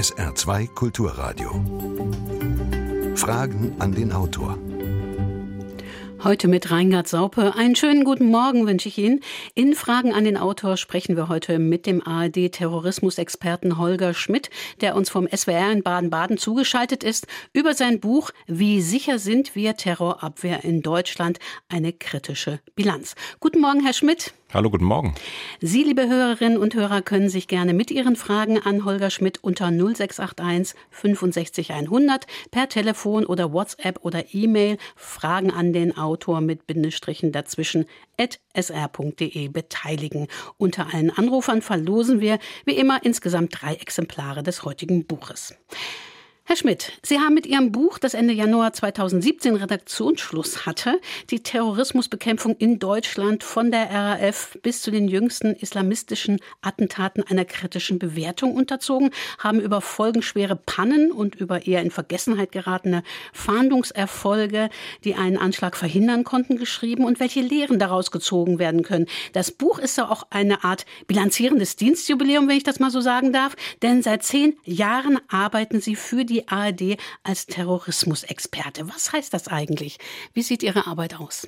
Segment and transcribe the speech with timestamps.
[0.00, 1.50] SR2 Kulturradio.
[3.16, 4.56] Fragen an den Autor.
[6.24, 7.54] Heute mit Reingard Saupe.
[7.54, 9.20] Einen schönen guten Morgen wünsche ich Ihnen.
[9.54, 14.48] In Fragen an den Autor sprechen wir heute mit dem ARD-Terrorismusexperten Holger Schmidt,
[14.80, 19.76] der uns vom SWR in Baden-Baden zugeschaltet ist, über sein Buch Wie sicher sind wir
[19.76, 21.38] Terrorabwehr in Deutschland?
[21.68, 23.16] Eine kritische Bilanz.
[23.38, 24.32] Guten Morgen, Herr Schmidt.
[24.52, 25.14] Hallo, guten Morgen.
[25.60, 29.70] Sie, liebe Hörerinnen und Hörer, können sich gerne mit Ihren Fragen an Holger Schmidt unter
[29.70, 37.30] 0681 65 100 per Telefon oder WhatsApp oder E-Mail Fragen an den Autor mit Bindestrichen
[37.30, 37.86] dazwischen
[38.18, 40.26] at sr.de beteiligen.
[40.58, 45.54] Unter allen Anrufern verlosen wir wie immer insgesamt drei Exemplare des heutigen Buches.
[46.50, 51.00] Herr Schmidt, Sie haben mit Ihrem Buch, das Ende Januar 2017 Redaktionsschluss hatte,
[51.30, 58.00] die Terrorismusbekämpfung in Deutschland von der RAF bis zu den jüngsten islamistischen Attentaten einer kritischen
[58.00, 64.70] Bewertung unterzogen, haben über folgenschwere Pannen und über eher in Vergessenheit geratene Fahndungserfolge,
[65.04, 69.06] die einen Anschlag verhindern konnten, geschrieben und welche Lehren daraus gezogen werden können.
[69.34, 73.32] Das Buch ist ja auch eine Art bilanzierendes Dienstjubiläum, wenn ich das mal so sagen
[73.32, 78.88] darf, denn seit zehn Jahren arbeiten Sie für die die ARD als Terrorismusexperte.
[78.88, 79.98] Was heißt das eigentlich?
[80.32, 81.46] Wie sieht Ihre Arbeit aus?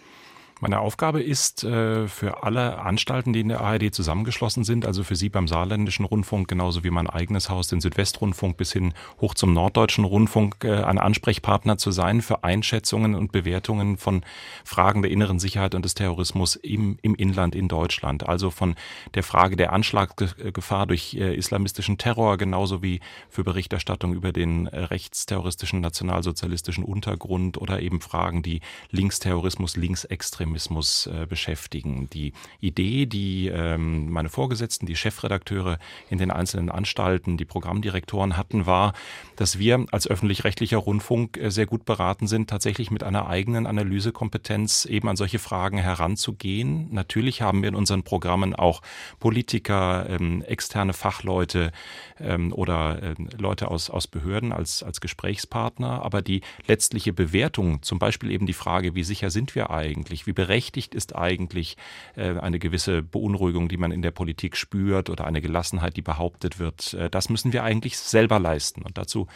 [0.62, 5.16] Meine Aufgabe ist äh, für alle Anstalten, die in der ARD zusammengeschlossen sind, also für
[5.16, 9.54] Sie beim Saarländischen Rundfunk, genauso wie mein eigenes Haus, den Südwestrundfunk bis hin hoch zum
[9.54, 14.22] Norddeutschen Rundfunk, äh, ein Ansprechpartner zu sein für Einschätzungen und Bewertungen von
[14.62, 18.28] Fragen der inneren Sicherheit und des Terrorismus im, im Inland in Deutschland.
[18.28, 18.76] Also von
[19.14, 25.80] der Frage der Anschlagsgefahr durch äh, islamistischen Terror, genauso wie für Berichterstattung über den rechtsterroristischen
[25.80, 28.60] nationalsozialistischen Untergrund oder eben Fragen, die
[28.92, 32.08] Linksterrorismus, Linksextremismus Extremismus äh, beschäftigen.
[32.12, 35.78] Die Idee, die ähm, meine Vorgesetzten, die Chefredakteure
[36.10, 38.92] in den einzelnen Anstalten, die Programmdirektoren hatten, war,
[39.36, 44.84] dass wir als öffentlich-rechtlicher Rundfunk äh, sehr gut beraten sind, tatsächlich mit einer eigenen Analysekompetenz
[44.84, 46.92] eben an solche Fragen heranzugehen.
[46.92, 48.82] Natürlich haben wir in unseren Programmen auch
[49.18, 51.72] Politiker, ähm, externe Fachleute
[52.20, 57.98] ähm, oder äh, Leute aus, aus Behörden als, als Gesprächspartner, aber die letztliche Bewertung, zum
[57.98, 61.76] Beispiel eben die Frage, wie sicher sind wir eigentlich, wie berechtigt ist eigentlich
[62.16, 66.58] äh, eine gewisse Beunruhigung, die man in der Politik spürt oder eine Gelassenheit, die behauptet
[66.58, 66.94] wird.
[66.94, 68.82] Äh, das müssen wir eigentlich selber leisten.
[68.82, 69.28] Und dazu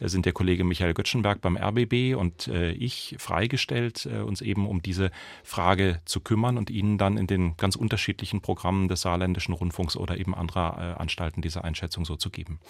[0.00, 5.10] äh, sind der Kollege Michael Göttschenberg beim RBB und ich freigestellt, uns eben um diese
[5.42, 10.18] Frage zu kümmern und Ihnen dann in den ganz unterschiedlichen Programmen des Saarländischen Rundfunks oder
[10.18, 12.60] eben anderer Anstalten diese Einschätzung so zu geben.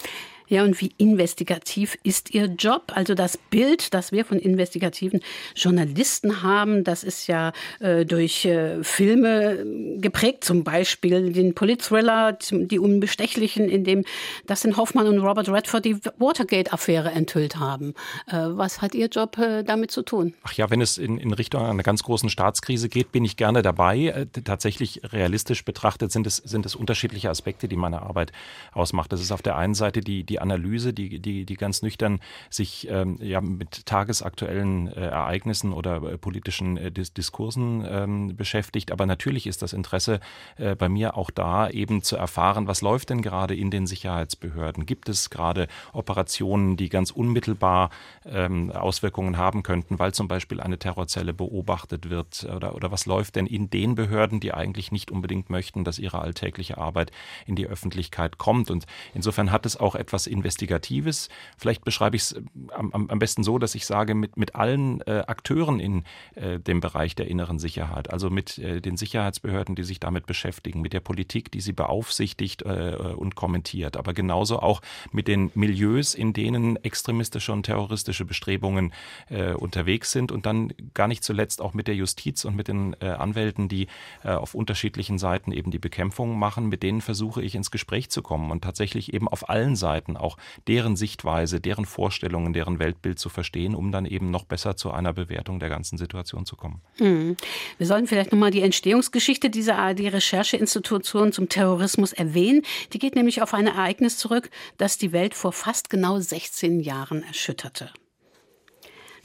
[0.47, 2.93] Ja, und wie investigativ ist Ihr Job?
[2.95, 5.21] Also das Bild, das wir von investigativen
[5.55, 9.65] Journalisten haben, das ist ja äh, durch äh, Filme
[9.99, 14.05] geprägt, zum Beispiel den Politthriller Die Unbestechlichen, in dem
[14.47, 17.95] Dustin Hoffmann und Robert Redford die Watergate-Affäre enthüllt haben.
[18.27, 20.35] Äh, was hat Ihr Job äh, damit zu tun?
[20.43, 23.63] Ach ja, wenn es in, in Richtung einer ganz großen Staatskrise geht, bin ich gerne
[23.63, 24.07] dabei.
[24.07, 28.33] Äh, tatsächlich realistisch betrachtet sind es, sind es unterschiedliche Aspekte, die meine Arbeit
[28.73, 29.13] ausmacht.
[29.13, 32.21] Das ist auf der einen Seite die, die Analyse, die, die, die ganz nüchtern
[32.51, 38.93] sich ähm, ja, mit tagesaktuellen äh, Ereignissen oder politischen Diskursen Ressourcen ähm, beschäftigt.
[38.93, 40.21] Aber natürlich ist das Interesse
[40.57, 44.87] äh, bei mir auch da, eben zu erfahren, was läuft denn gerade in den Sicherheitsbehörden?
[44.87, 47.91] Gibt es gerade Operationen, die ganz unmittelbar
[48.25, 52.47] ähm, Auswirkungen haben könnten, weil zum Beispiel eine Terrorzelle beobachtet wird?
[52.55, 56.21] Oder, oder was läuft denn in den Behörden, die eigentlich nicht unbedingt möchten, dass ihre
[56.21, 57.11] alltägliche Arbeit
[57.47, 58.71] in die Öffentlichkeit kommt?
[58.71, 61.29] Und insofern hat es auch etwas Investigatives.
[61.57, 62.43] Vielleicht beschreibe ich es äh,
[62.75, 66.05] am, am besten so, dass ich sage, mit, mit allen äh, Akteuren in
[66.35, 70.27] äh, dem Bereich der inneren inneren Sicherheit, also mit äh, den Sicherheitsbehörden, die sich damit
[70.27, 74.81] beschäftigen, mit der Politik, die sie beaufsichtigt äh, und kommentiert, aber genauso auch
[75.13, 78.93] mit den Milieus, in denen extremistische und terroristische Bestrebungen
[79.29, 82.97] äh, unterwegs sind und dann gar nicht zuletzt auch mit der Justiz und mit den
[83.01, 83.87] äh, Anwälten, die
[84.23, 88.23] äh, auf unterschiedlichen Seiten eben die Bekämpfung machen, mit denen versuche ich ins Gespräch zu
[88.23, 90.37] kommen und tatsächlich eben auf allen Seiten auch
[90.67, 95.13] deren Sichtweise, deren Vorstellungen, deren Weltbild zu verstehen, um dann eben noch besser zu einer
[95.13, 96.81] Bewertung der ganzen Situation zu kommen.
[96.99, 97.37] Mhm.
[97.79, 102.63] Wir sollten vielleicht nochmal die Entstehungsgeschichte dieser ARD-Rechercheinstitution zum Terrorismus erwähnen.
[102.93, 107.23] Die geht nämlich auf ein Ereignis zurück, das die Welt vor fast genau 16 Jahren
[107.23, 107.91] erschütterte.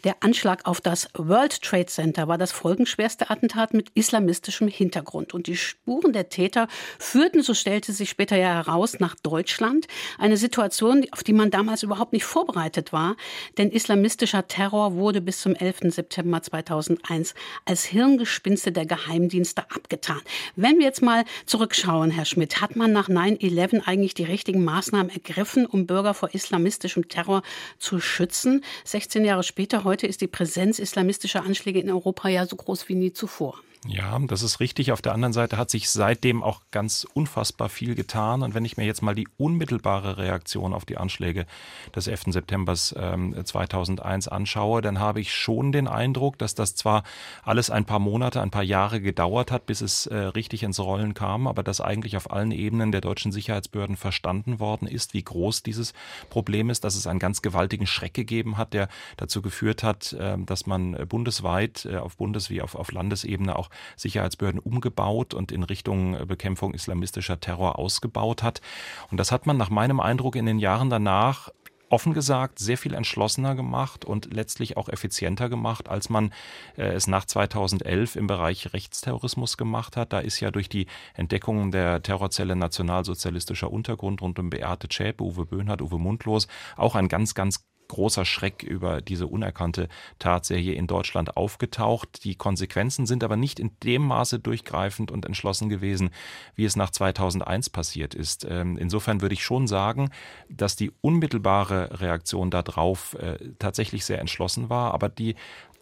[0.06, 5.34] Der Anschlag auf das World Trade Center war das folgenschwerste Attentat mit islamistischem Hintergrund.
[5.34, 9.88] Und die Spuren der Täter führten, so stellte sich später ja heraus, nach Deutschland.
[10.18, 13.18] Eine Situation, auf die man damals überhaupt nicht vorbereitet war.
[13.58, 15.92] Denn islamistischer Terror wurde bis zum 11.
[15.94, 17.34] September 2001
[17.66, 20.22] als Hirngespinste der Geheimdienste abgetan.
[20.56, 25.12] Wenn wir jetzt mal zurückschauen, Herr Schmidt, hat man nach 9-11 eigentlich die richtigen Maßnahmen
[25.12, 27.42] ergriffen, um Bürger vor islamistischem Terror
[27.80, 28.64] zu schützen?
[28.86, 32.96] 16 Jahre später, heute ist die Präsenz islamistischer Anschläge in Europa ja so groß wie
[32.96, 33.60] nie zuvor.
[33.88, 34.92] Ja, das ist richtig.
[34.92, 38.44] Auf der anderen Seite hat sich seitdem auch ganz unfassbar viel getan.
[38.44, 41.46] Und wenn ich mir jetzt mal die unmittelbare Reaktion auf die Anschläge
[41.96, 42.24] des 11.
[42.28, 47.04] September ähm, 2001 anschaue, dann habe ich schon den Eindruck, dass das zwar
[47.42, 51.14] alles ein paar Monate, ein paar Jahre gedauert hat, bis es äh, richtig ins Rollen
[51.14, 55.64] kam, aber dass eigentlich auf allen Ebenen der deutschen Sicherheitsbehörden verstanden worden ist, wie groß
[55.64, 55.94] dieses
[56.30, 60.38] Problem ist, dass es einen ganz gewaltigen Schreck gegeben hat, der dazu geführt hat, äh,
[60.38, 65.64] dass man bundesweit, äh, auf Bundes- wie auf, auf Landesebene auch Sicherheitsbehörden umgebaut und in
[65.64, 68.62] Richtung äh, Bekämpfung islamistischer Terror ausgebaut hat.
[69.12, 71.50] Und das hat man nach meinem Eindruck in den Jahren danach
[71.90, 76.32] offen gesagt sehr viel entschlossener gemacht und letztlich auch effizienter gemacht, als man
[76.78, 80.14] äh, es nach 2011 im Bereich Rechtsterrorismus gemacht hat.
[80.14, 85.46] Da ist ja durch die Entdeckung der Terrorzelle Nationalsozialistischer Untergrund rund um Beate Zschäpe, Uwe
[85.46, 91.36] Böhnhardt, Uwe Mundlos auch ein ganz, ganz großer Schreck über diese unerkannte Tatserie in Deutschland
[91.36, 92.24] aufgetaucht.
[92.24, 96.12] Die Konsequenzen sind aber nicht in dem Maße durchgreifend und entschlossen gewesen,
[96.56, 98.46] wie es nach 2001 passiert ist.
[98.50, 100.10] Ähm, insofern würde ich schon sagen,
[100.50, 105.36] dass die unmittelbare Reaktion darauf äh, tatsächlich sehr entschlossen war, aber die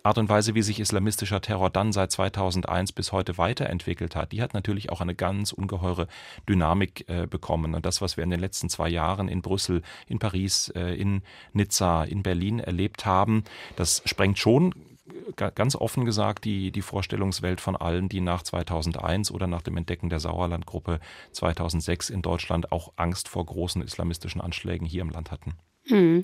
[0.07, 4.41] Art und Weise, wie sich islamistischer Terror dann seit 2001 bis heute weiterentwickelt hat, die
[4.41, 6.07] hat natürlich auch eine ganz ungeheure
[6.47, 7.75] Dynamik äh, bekommen.
[7.75, 11.23] Und das, was wir in den letzten zwei Jahren in Brüssel, in Paris, äh, in
[11.51, 13.43] Nizza, in Berlin erlebt haben,
[13.75, 14.73] das sprengt schon
[15.35, 20.09] ganz offen gesagt die, die Vorstellungswelt von allen, die nach 2001 oder nach dem Entdecken
[20.09, 20.99] der Sauerlandgruppe
[21.33, 25.55] 2006 in Deutschland auch Angst vor großen islamistischen Anschlägen hier im Land hatten.
[25.87, 26.23] Hm.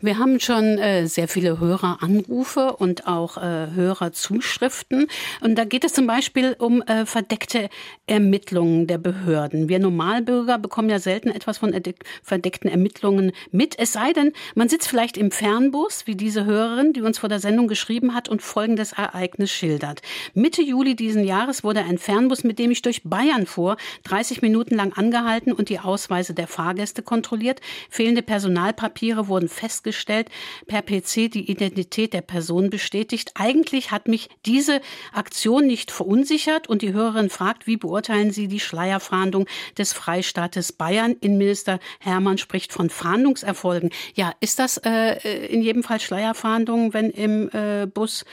[0.00, 5.08] Wir haben schon äh, sehr viele Höreranrufe und auch äh, Hörerzuschriften.
[5.40, 7.68] Und da geht es zum Beispiel um äh, verdeckte
[8.06, 9.68] Ermittlungen der Behörden.
[9.68, 11.74] Wir Normalbürger bekommen ja selten etwas von
[12.22, 13.76] verdeckten Ermittlungen mit.
[13.76, 17.40] Es sei denn, man sitzt vielleicht im Fernbus, wie diese Hörerin, die uns vor der
[17.40, 20.02] Sendung geschrieben hat und folgendes Ereignis schildert.
[20.32, 24.76] Mitte Juli diesen Jahres wurde ein Fernbus, mit dem ich durch Bayern fuhr, 30 Minuten
[24.76, 27.60] lang angehalten und die Ausweise der Fahrgäste kontrolliert.
[27.90, 30.28] Fehlende Personalpapiere wurden festgestellt festgestellt,
[30.66, 33.32] per PC die Identität der Person bestätigt.
[33.34, 34.80] Eigentlich hat mich diese
[35.12, 39.46] Aktion nicht verunsichert und die Hörerin fragt, wie beurteilen Sie die Schleierfahndung
[39.76, 41.16] des Freistaates Bayern?
[41.20, 43.90] Innenminister Hermann spricht von Fahndungserfolgen.
[44.14, 48.24] Ja, ist das äh, in jedem Fall Schleierfahndung, wenn im äh, Bus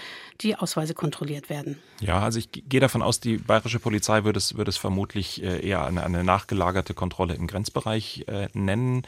[0.42, 1.80] die Ausweise kontrolliert werden.
[2.02, 5.66] Ja, also ich gehe davon aus, die bayerische Polizei würde es, würde es vermutlich äh,
[5.66, 9.04] eher eine, eine nachgelagerte Kontrolle im Grenzbereich äh, nennen.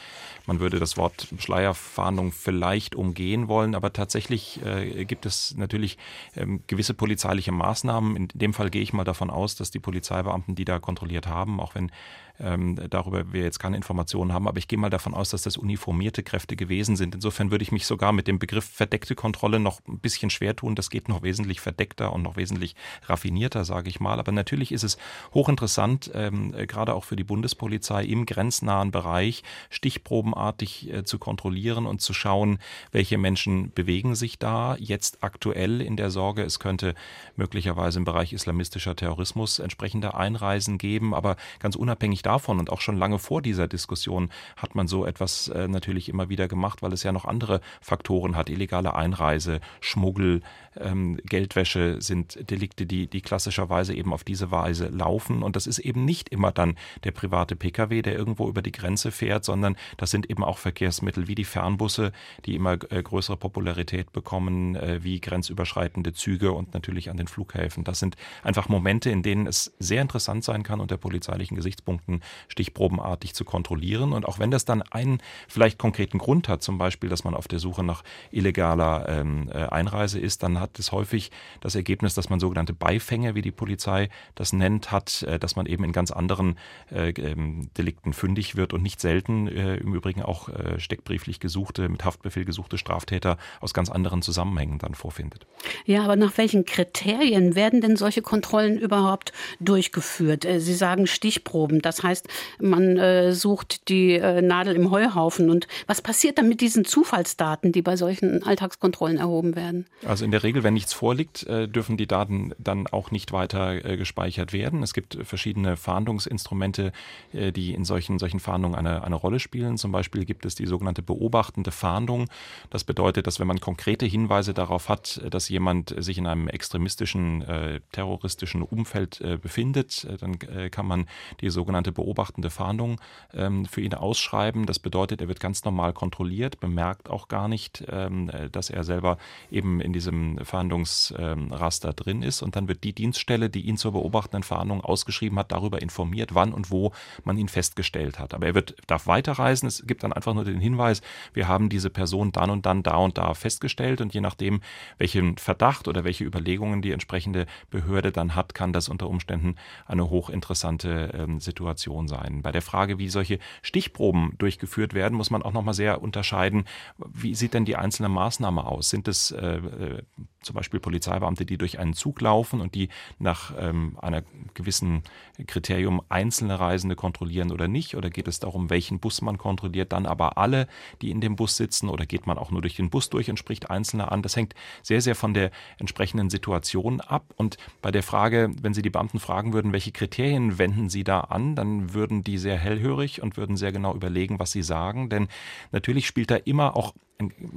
[0.46, 5.98] Man würde das Wort Schleierfahndung vielleicht umgehen wollen, aber tatsächlich äh, gibt es natürlich
[6.36, 8.16] ähm, gewisse polizeiliche Maßnahmen.
[8.16, 11.60] In dem Fall gehe ich mal davon aus, dass die Polizeibeamten, die da kontrolliert haben,
[11.60, 11.92] auch wenn
[12.40, 15.58] ähm, darüber wir jetzt keine Informationen haben, aber ich gehe mal davon aus, dass das
[15.58, 17.16] uniformierte Kräfte gewesen sind.
[17.16, 20.76] Insofern würde ich mich sogar mit dem Begriff verdeckte Kontrolle noch ein bisschen schwer tun.
[20.76, 22.76] Das geht noch wesentlich verdeckter und noch wesentlich
[23.06, 24.20] raffinierter, sage ich mal.
[24.20, 24.98] Aber natürlich ist es
[25.34, 32.02] hochinteressant, ähm, gerade auch für die Bundespolizei im grenznahen Bereich stichprobenartig äh, zu kontrollieren und
[32.02, 32.60] zu schauen,
[32.92, 36.96] welche Menschen bewegen sich da jetzt aktuell in der Sorge, es könnte
[37.36, 42.98] möglicherweise im Bereich islamistischer Terrorismus entsprechende Einreisen geben, aber ganz unabhängig davon und auch schon
[42.98, 47.04] lange vor dieser Diskussion hat man so etwas äh, natürlich immer wieder gemacht, weil es
[47.04, 48.50] ja noch andere Faktoren hat.
[48.50, 50.42] Illegale Einreise, Schmuggel,
[50.82, 55.44] ähm, Geldwäsche sind Delikte, die, die klassischerweise eben auf diese Weise laufen.
[55.44, 59.12] Und das ist eben nicht immer dann der private Pkw, der irgendwo über die Grenze
[59.12, 62.12] fährt, sondern das sind eben auch Verkehrsmittel wie die Fernbusse,
[62.46, 67.84] die immer äh, größere Popularität bekommen, äh, wie grenzüberschreitende Züge und natürlich an den Flughäfen.
[67.84, 73.34] Das sind einfach Momente, in denen es sehr interessant sein kann, unter polizeilichen Gesichtspunkten stichprobenartig
[73.34, 74.14] zu kontrollieren.
[74.14, 77.48] Und auch wenn das dann einen vielleicht konkreten Grund hat, zum Beispiel, dass man auf
[77.48, 81.32] der Suche nach illegaler ähm, äh, Einreise ist, dann hat es häufig
[81.62, 85.66] das Ergebnis, dass man sogenannte Beifänge, wie die Polizei das nennt, hat, äh, dass man
[85.66, 86.58] eben in ganz anderen
[86.92, 91.90] äh, ähm, Delikten fündig wird und nicht selten äh, im Übrigen auch äh, steckbrieflich gesuchte,
[91.90, 95.46] mit Haftbefehl gesuchte Straftäter aus ganz anderen Zusammenhängen dann vorfindet.
[95.86, 100.46] Ja, aber nach welchen Kriterien werden denn solche Kontrollen überhaupt durchgeführt?
[100.46, 101.82] Äh, Sie sagen Stichproben.
[101.82, 102.28] Das heißt,
[102.60, 105.50] man äh, sucht die Nadel im Heuhaufen.
[105.50, 109.86] Und was passiert dann mit diesen Zufallsdaten, die bei solchen Alltagskontrollen erhoben werden?
[110.06, 113.86] Also in der Regel, wenn nichts vorliegt, äh, dürfen die Daten dann auch nicht weiter
[113.86, 114.84] äh, gespeichert werden.
[114.84, 116.92] Es gibt verschiedene Fahndungsinstrumente,
[117.34, 119.78] äh, die in solchen, solchen Fahndungen eine, eine Rolle spielen.
[119.78, 122.28] Zum Beispiel gibt es die sogenannte beobachtende Fahndung.
[122.70, 127.44] Das bedeutet, dass wenn man konkrete Hinweise darauf hat, dass jemand sich in einem extremistischen,
[127.92, 130.38] terroristischen Umfeld befindet, dann
[130.72, 131.08] kann man
[131.42, 133.00] die sogenannte beobachtende Fahndung
[133.34, 134.66] ähm, für ihn ausschreiben.
[134.66, 139.18] Das bedeutet, er wird ganz normal kontrolliert, bemerkt auch gar nicht, ähm, dass er selber
[139.52, 142.42] eben in diesem Fahndungsraster ähm, drin ist.
[142.42, 146.54] Und dann wird die Dienststelle, die ihn zur beobachtenden Fahndung ausgeschrieben hat, darüber informiert, wann
[146.54, 146.92] und wo
[147.24, 148.34] man ihn festgestellt hat.
[148.34, 149.68] Aber er wird, darf weiterreisen.
[149.68, 151.02] Es gibt dann einfach nur den Hinweis,
[151.34, 154.02] wir haben diese Person dann und dann da und da festgestellt.
[154.02, 154.62] Und je nachdem,
[154.98, 160.10] welchen Verdacht oder welche Überlegungen die entsprechende Behörde dann hat, kann das unter Umständen eine
[160.10, 162.42] hochinteressante ähm, Situation sein.
[162.42, 166.66] Bei der Frage, wie solche Stichproben durchgeführt werden, muss man auch nochmal sehr unterscheiden,
[166.98, 168.90] wie sieht denn die einzelne Maßnahme aus?
[168.90, 170.02] Sind es äh, äh,
[170.42, 172.90] zum Beispiel Polizeibeamte, die durch einen Zug laufen und die
[173.20, 175.04] nach ähm, einer gewissen
[175.46, 177.96] Kriterium einzelne Reisende kontrollieren oder nicht?
[177.96, 180.68] Oder geht es darum, welchen Bus man kontrolliert, dann aber alle,
[181.02, 181.90] die in dem Bus sitzen?
[181.90, 184.22] Oder geht man auch nur durch den Bus durch und spricht Einzelne an?
[184.22, 184.54] Das hängt
[184.84, 187.34] sehr, sehr von der entsprechenden Situation ab.
[187.36, 191.22] Und bei der Frage, wenn Sie die Beamten fragen würden, welche Kriterien wenden Sie da
[191.22, 195.10] an, dann würden die sehr hellhörig und würden sehr genau überlegen, was sie sagen.
[195.10, 195.28] Denn
[195.72, 196.94] natürlich spielt da immer auch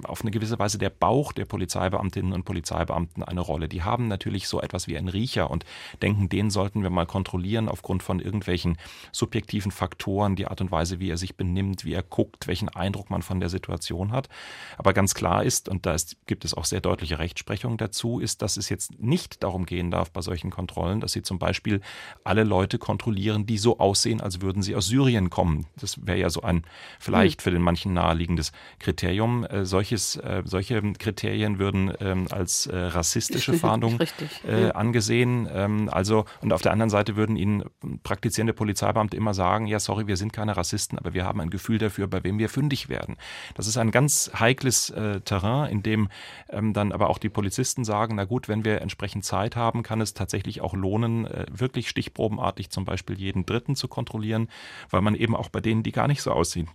[0.05, 3.69] auf eine gewisse Weise der Bauch der Polizeibeamtinnen und Polizeibeamten eine Rolle.
[3.69, 5.67] Die haben natürlich so etwas wie einen Riecher und
[6.01, 8.79] denken, den sollten wir mal kontrollieren aufgrund von irgendwelchen
[9.13, 13.11] subjektiven Faktoren, die Art und Weise, wie er sich benimmt, wie er guckt, welchen Eindruck
[13.11, 14.31] man von der Situation hat.
[14.79, 18.41] Aber ganz klar ist, und da ist, gibt es auch sehr deutliche Rechtsprechung dazu, ist,
[18.41, 21.83] dass es jetzt nicht darum gehen darf bei solchen Kontrollen, dass sie zum Beispiel
[22.25, 25.67] alle Leute kontrollieren, die so aussehen, als würden sie aus Syrien kommen.
[25.79, 26.65] Das wäre ja so ein
[26.99, 27.45] vielleicht hm.
[27.45, 33.53] für den manchen naheliegendes Kriterium äh, solches, äh, solche Kriterien würden ähm, als äh, rassistische
[33.55, 33.99] Fahndung
[34.47, 34.71] äh, ja.
[34.71, 35.49] angesehen.
[35.53, 37.65] Ähm, also, und auf der anderen Seite würden Ihnen
[38.03, 41.79] praktizierende Polizeibeamte immer sagen, ja, sorry, wir sind keine Rassisten, aber wir haben ein Gefühl
[41.79, 43.17] dafür, bei wem wir fündig werden.
[43.55, 46.09] Das ist ein ganz heikles äh, Terrain, in dem
[46.49, 50.01] ähm, dann aber auch die Polizisten sagen, na gut, wenn wir entsprechend Zeit haben, kann
[50.01, 54.49] es tatsächlich auch lohnen, äh, wirklich stichprobenartig zum Beispiel jeden Dritten zu kontrollieren,
[54.91, 56.69] weil man eben auch bei denen, die gar nicht so aussehen,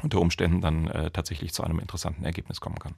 [0.00, 2.94] unter Umständen dann äh, tatsächlich zu einem interessanten Ergebnis kommen kann.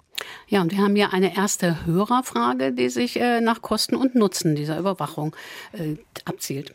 [0.47, 4.55] Ja, und wir haben hier eine erste Hörerfrage, die sich äh, nach Kosten und Nutzen
[4.55, 5.35] dieser Überwachung
[5.73, 6.73] äh, abzielt.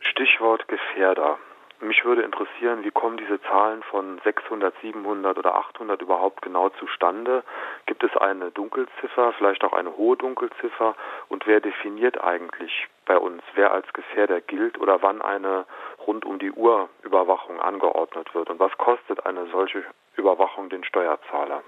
[0.00, 1.38] Stichwort Gefährder.
[1.80, 7.44] Mich würde interessieren, wie kommen diese Zahlen von 600, 700 oder 800 überhaupt genau zustande?
[7.84, 10.94] Gibt es eine Dunkelziffer, vielleicht auch eine hohe Dunkelziffer?
[11.28, 15.66] Und wer definiert eigentlich bei uns, wer als Gefährder gilt oder wann eine
[16.06, 18.48] rund um die Uhr Überwachung angeordnet wird?
[18.48, 19.84] Und was kostet eine solche
[20.16, 21.62] Überwachung den Steuerzahler?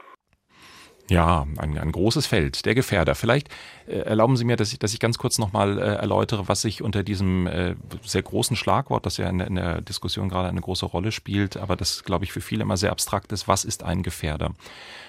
[1.10, 3.14] Ja, ein, ein großes Feld, der Gefährder.
[3.14, 3.48] Vielleicht
[3.86, 6.82] äh, erlauben Sie mir, dass ich, dass ich ganz kurz nochmal äh, erläutere, was sich
[6.82, 10.84] unter diesem äh, sehr großen Schlagwort, das ja in, in, der Diskussion gerade eine große
[10.84, 14.02] Rolle spielt, aber das, glaube ich, für viele immer sehr abstrakt ist, was ist ein
[14.02, 14.52] Gefährder?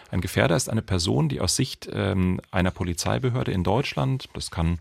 [0.10, 4.80] Ein Gefährder ist eine Person, die aus Sicht ähm, einer Polizeibehörde in Deutschland, das kann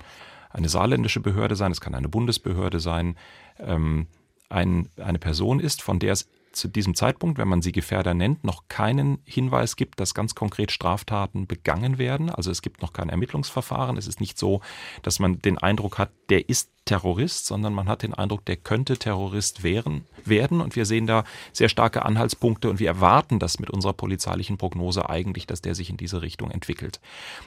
[0.51, 3.17] eine saarländische Behörde sein, es kann eine Bundesbehörde sein,
[3.59, 4.07] ähm,
[4.49, 8.45] ein, eine Person ist, von der es zu diesem Zeitpunkt, wenn man sie Gefährder nennt,
[8.45, 12.31] noch keinen Hinweis gibt, dass ganz konkret Straftaten begangen werden.
[12.31, 13.97] Also es gibt noch kein Ermittlungsverfahren.
[13.97, 14.61] Es ist nicht so,
[15.03, 18.97] dass man den Eindruck hat, der ist Terrorist, sondern man hat den Eindruck, der könnte
[18.97, 20.63] Terrorist wären, werden.
[20.63, 25.11] Und wir sehen da sehr starke Anhaltspunkte und wir erwarten das mit unserer polizeilichen Prognose
[25.11, 27.01] eigentlich, dass der sich in diese Richtung entwickelt.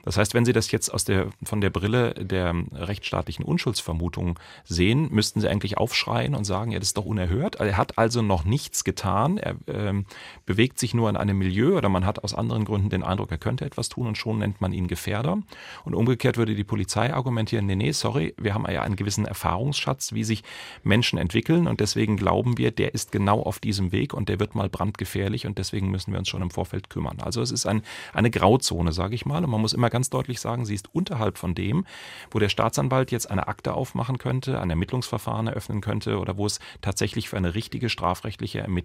[0.03, 5.09] Das heißt, wenn Sie das jetzt aus der, von der Brille der rechtsstaatlichen Unschuldsvermutung sehen,
[5.11, 7.55] müssten Sie eigentlich aufschreien und sagen, ja, das ist doch unerhört.
[7.55, 9.00] Er hat also noch nichts getan.
[9.03, 10.05] Er ähm,
[10.45, 13.37] bewegt sich nur in einem Milieu oder man hat aus anderen Gründen den Eindruck, er
[13.37, 15.39] könnte etwas tun und schon nennt man ihn Gefährder.
[15.85, 20.13] Und umgekehrt würde die Polizei argumentieren, nee, nee, sorry, wir haben ja einen gewissen Erfahrungsschatz,
[20.13, 20.43] wie sich
[20.83, 24.55] Menschen entwickeln und deswegen glauben wir, der ist genau auf diesem Weg und der wird
[24.55, 27.19] mal brandgefährlich und deswegen müssen wir uns schon im Vorfeld kümmern.
[27.21, 27.81] Also es ist ein,
[28.13, 31.37] eine Grauzone, sage ich mal, und man muss immer ganz deutlich sagen, sie ist unterhalb
[31.37, 31.85] von dem,
[32.29, 36.59] wo der Staatsanwalt jetzt eine Akte aufmachen könnte, ein Ermittlungsverfahren eröffnen könnte oder wo es
[36.81, 38.80] tatsächlich für eine richtige strafrechtliche Ermittlung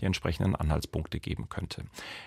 [0.00, 1.84] die entsprechenden Anhaltspunkte geben könnte.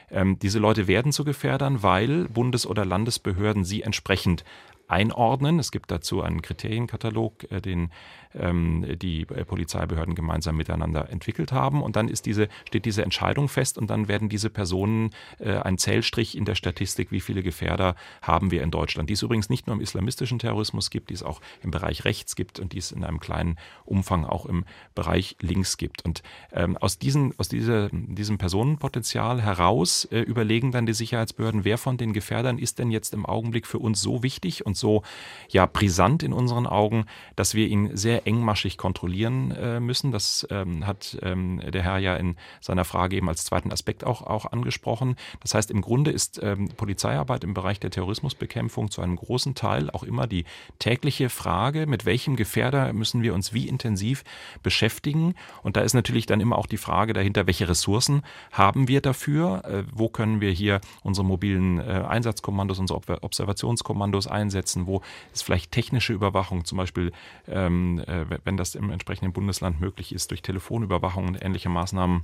[0.09, 4.43] Ähm, diese Leute werden zu Gefährdern, weil Bundes- oder Landesbehörden sie entsprechend
[4.87, 5.59] einordnen.
[5.59, 7.91] Es gibt dazu einen Kriterienkatalog, äh, den
[8.37, 11.81] ähm, die äh, Polizeibehörden gemeinsam miteinander entwickelt haben.
[11.81, 15.77] Und dann ist diese, steht diese Entscheidung fest und dann werden diese Personen äh, ein
[15.77, 19.09] Zählstrich in der Statistik, wie viele Gefährder haben wir in Deutschland.
[19.09, 22.35] Die es übrigens nicht nur im islamistischen Terrorismus gibt, die es auch im Bereich rechts
[22.35, 26.03] gibt und die es in einem kleinen Umfang auch im Bereich links gibt.
[26.03, 31.77] Und ähm, aus, diesen, aus dieser, diesem Personenpotenzial heraus äh, überlegen dann die Sicherheitsbehörden, wer
[31.77, 35.03] von den Gefährdern ist denn jetzt im Augenblick für uns so wichtig und so
[35.49, 37.05] ja brisant in unseren Augen,
[37.35, 40.11] dass wir ihn sehr engmaschig kontrollieren äh, müssen.
[40.11, 44.21] Das ähm, hat ähm, der Herr ja in seiner Frage eben als zweiten Aspekt auch,
[44.21, 45.15] auch angesprochen.
[45.41, 49.89] Das heißt, im Grunde ist ähm, Polizeiarbeit im Bereich der Terrorismusbekämpfung zu einem großen Teil
[49.89, 50.45] auch immer die
[50.79, 54.23] tägliche Frage, mit welchem Gefährder müssen wir uns wie intensiv
[54.63, 55.35] beschäftigen.
[55.63, 59.63] Und da ist natürlich dann immer auch die Frage dahinter, welche Ressourcen haben wir dafür?
[59.65, 64.64] Äh, wo können wir hier unsere mobilen äh, Einsatzkommandos, unsere Observationskommandos einsetzen?
[64.87, 65.01] Wo
[65.33, 67.11] ist vielleicht technische Überwachung, zum Beispiel
[67.47, 72.23] ähm, äh, wenn das im entsprechenden Bundesland möglich ist, durch Telefonüberwachung und ähnliche Maßnahmen.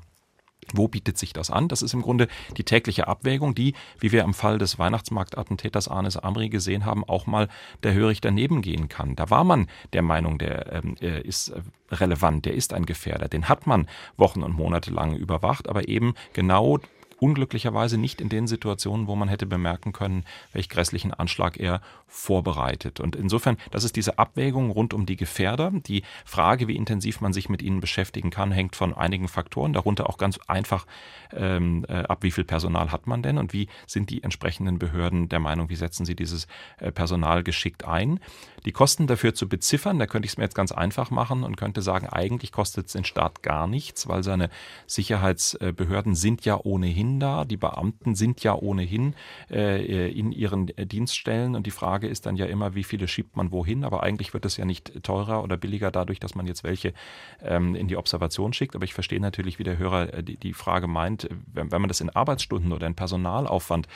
[0.74, 1.68] Wo bietet sich das an?
[1.68, 6.18] Das ist im Grunde die tägliche Abwägung, die, wie wir im Fall des Weihnachtsmarktattentäters Arnes
[6.18, 7.48] Amri gesehen haben, auch mal
[7.82, 9.16] der hörig daneben gehen kann.
[9.16, 11.52] Da war man der Meinung, der ähm, äh, ist
[11.90, 13.28] relevant, der ist ein Gefährder.
[13.28, 16.80] Den hat man Wochen und Monate lang überwacht, aber eben genau
[17.22, 23.00] unglücklicherweise nicht in den Situationen, wo man hätte bemerken können, welch grässlichen Anschlag er vorbereitet.
[23.00, 25.72] Und insofern, das ist diese Abwägung rund um die Gefährder.
[25.72, 30.10] Die Frage, wie intensiv man sich mit ihnen beschäftigen kann, hängt von einigen Faktoren, darunter
[30.10, 30.88] auch ganz einfach
[31.32, 35.30] ähm, äh, ab, wie viel Personal hat man denn und wie sind die entsprechenden Behörden
[35.30, 36.48] der Meinung, wie setzen sie dieses
[36.80, 38.20] äh, Personal geschickt ein.
[38.66, 41.56] Die Kosten dafür zu beziffern, da könnte ich es mir jetzt ganz einfach machen und
[41.56, 44.50] könnte sagen, eigentlich kostet es den Staat gar nichts, weil seine
[44.88, 47.46] Sicherheitsbehörden sind ja ohnehin da.
[47.46, 49.16] Die Beamten sind ja ohnehin
[49.50, 53.52] äh, in ihren Dienststellen und die Frage ist dann ja immer, wie viele schiebt man
[53.52, 53.84] wohin.
[53.84, 56.94] Aber eigentlich wird es ja nicht teurer oder billiger dadurch, dass man jetzt welche
[57.42, 58.76] ähm, in die Observation schickt.
[58.76, 61.88] Aber ich verstehe natürlich, wie der Hörer äh, die, die Frage meint, wenn, wenn, man
[61.88, 63.88] das in Arbeitsstunden oder in Personalaufwand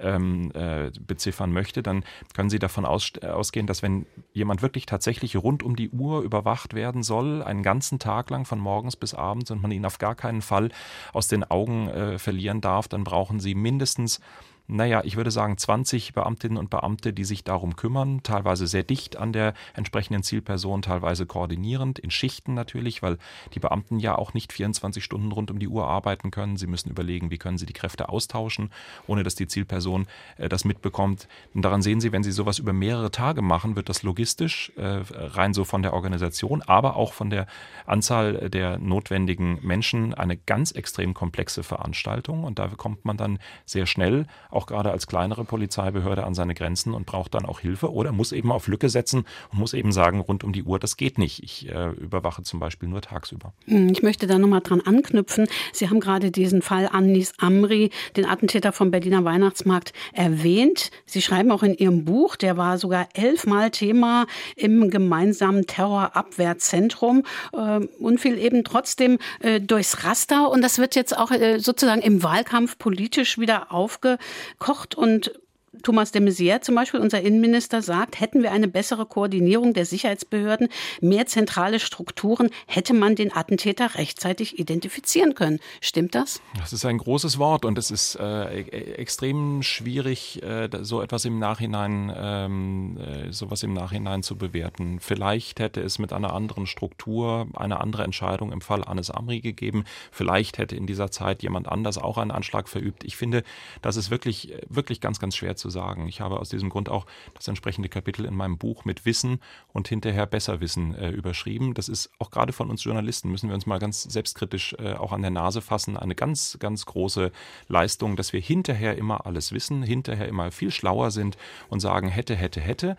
[0.00, 5.36] ähm, äh, beziffern möchte, dann können Sie davon aus, ausgehen, dass wenn jemand wirklich tatsächlich
[5.36, 9.50] rund um die Uhr überwacht werden soll, einen ganzen Tag lang von morgens bis abends
[9.50, 10.70] und man ihn auf gar keinen Fall
[11.12, 14.20] aus den Augen äh, verlieren darf, dann brauchen Sie mindestens
[14.66, 19.16] naja, ich würde sagen 20 Beamtinnen und Beamte, die sich darum kümmern, teilweise sehr dicht
[19.16, 23.18] an der entsprechenden Zielperson, teilweise koordinierend, in Schichten natürlich, weil
[23.54, 26.56] die Beamten ja auch nicht 24 Stunden rund um die Uhr arbeiten können.
[26.56, 28.70] Sie müssen überlegen, wie können sie die Kräfte austauschen,
[29.06, 31.28] ohne dass die Zielperson äh, das mitbekommt.
[31.54, 35.02] Und daran sehen Sie, wenn Sie sowas über mehrere Tage machen, wird das logistisch, äh,
[35.12, 37.46] rein so von der Organisation, aber auch von der
[37.86, 42.44] Anzahl der notwendigen Menschen eine ganz extrem komplexe Veranstaltung.
[42.44, 46.94] Und da kommt man dann sehr schnell auch gerade als kleinere Polizeibehörde an seine Grenzen
[46.94, 50.20] und braucht dann auch Hilfe oder muss eben auf Lücke setzen und muss eben sagen,
[50.20, 51.42] rund um die Uhr, das geht nicht.
[51.42, 53.52] Ich äh, überwache zum Beispiel nur tagsüber.
[53.66, 55.46] Hm, ich möchte da nochmal dran anknüpfen.
[55.72, 60.90] Sie haben gerade diesen Fall Anis Amri, den Attentäter vom Berliner Weihnachtsmarkt, erwähnt.
[61.06, 67.80] Sie schreiben auch in Ihrem Buch, der war sogar elfmal Thema im gemeinsamen Terrorabwehrzentrum äh,
[67.98, 70.50] und fiel eben trotzdem äh, durchs Raster.
[70.50, 74.18] Und das wird jetzt auch äh, sozusagen im Wahlkampf politisch wieder aufge
[74.58, 75.32] kocht und
[75.82, 80.68] Thomas de Maizière zum Beispiel, unser Innenminister, sagt, hätten wir eine bessere Koordinierung der Sicherheitsbehörden,
[81.00, 85.60] mehr zentrale Strukturen, hätte man den Attentäter rechtzeitig identifizieren können.
[85.80, 86.42] Stimmt das?
[86.58, 91.24] Das ist ein großes Wort und es ist äh, e-, extrem schwierig, äh, so etwas
[91.24, 95.00] im Nachhinein, ähm, äh, sowas im Nachhinein zu bewerten.
[95.00, 99.84] Vielleicht hätte es mit einer anderen Struktur eine andere Entscheidung im Fall Anis Amri gegeben.
[100.10, 103.04] Vielleicht hätte in dieser Zeit jemand anders auch einen Anschlag verübt.
[103.04, 103.42] Ich finde,
[103.80, 106.08] das ist wirklich, wirklich ganz, ganz schwer zu sagen.
[106.08, 109.40] Ich habe aus diesem Grund auch das entsprechende Kapitel in meinem Buch mit Wissen
[109.72, 111.74] und hinterher Besserwissen äh, überschrieben.
[111.74, 115.12] Das ist auch gerade von uns Journalisten, müssen wir uns mal ganz selbstkritisch äh, auch
[115.12, 117.32] an der Nase fassen, eine ganz, ganz große
[117.68, 121.36] Leistung, dass wir hinterher immer alles wissen, hinterher immer viel schlauer sind
[121.68, 122.96] und sagen, hätte, hätte, hätte.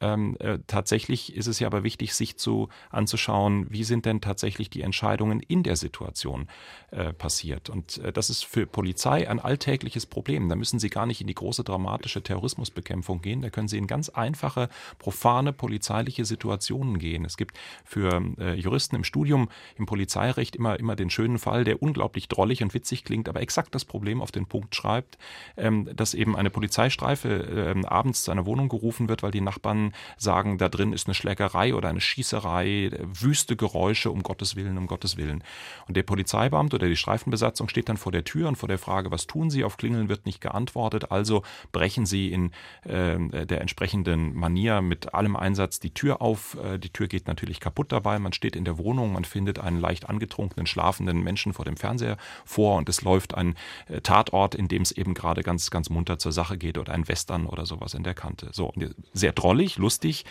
[0.00, 4.70] Ähm, äh, tatsächlich ist es ja aber wichtig, sich zu anzuschauen, wie sind denn tatsächlich
[4.70, 6.48] die Entscheidungen in der Situation
[6.90, 7.68] äh, passiert.
[7.68, 10.48] Und äh, das ist für Polizei ein alltägliches Problem.
[10.48, 13.42] Da müssen Sie gar nicht in die große dramatische Terrorismusbekämpfung gehen.
[13.42, 17.24] Da können Sie in ganz einfache, profane polizeiliche Situationen gehen.
[17.24, 21.82] Es gibt für äh, Juristen im Studium im Polizeirecht immer, immer den schönen Fall, der
[21.82, 25.18] unglaublich drollig und witzig klingt, aber exakt das Problem auf den Punkt schreibt,
[25.56, 29.89] ähm, dass eben eine Polizeistreife ähm, abends zu einer Wohnung gerufen wird, weil die Nachbarn
[30.16, 34.86] Sagen, da drin ist eine Schlägerei oder eine Schießerei, wüste Geräusche, um Gottes Willen, um
[34.86, 35.44] Gottes Willen.
[35.88, 39.10] Und der Polizeibeamte oder die Streifenbesatzung steht dann vor der Tür und vor der Frage,
[39.10, 39.64] was tun Sie?
[39.64, 42.52] Auf Klingeln wird nicht geantwortet, also brechen Sie in
[42.84, 46.56] äh, der entsprechenden Manier mit allem Einsatz die Tür auf.
[46.62, 48.18] Äh, die Tür geht natürlich kaputt dabei.
[48.18, 52.16] Man steht in der Wohnung, man findet einen leicht angetrunkenen, schlafenden Menschen vor dem Fernseher
[52.44, 53.54] vor und es läuft ein
[53.88, 57.08] äh, Tatort, in dem es eben gerade ganz, ganz munter zur Sache geht oder ein
[57.08, 58.48] Western oder sowas in der Kante.
[58.52, 58.72] So,
[59.12, 60.24] sehr drollig, lustig.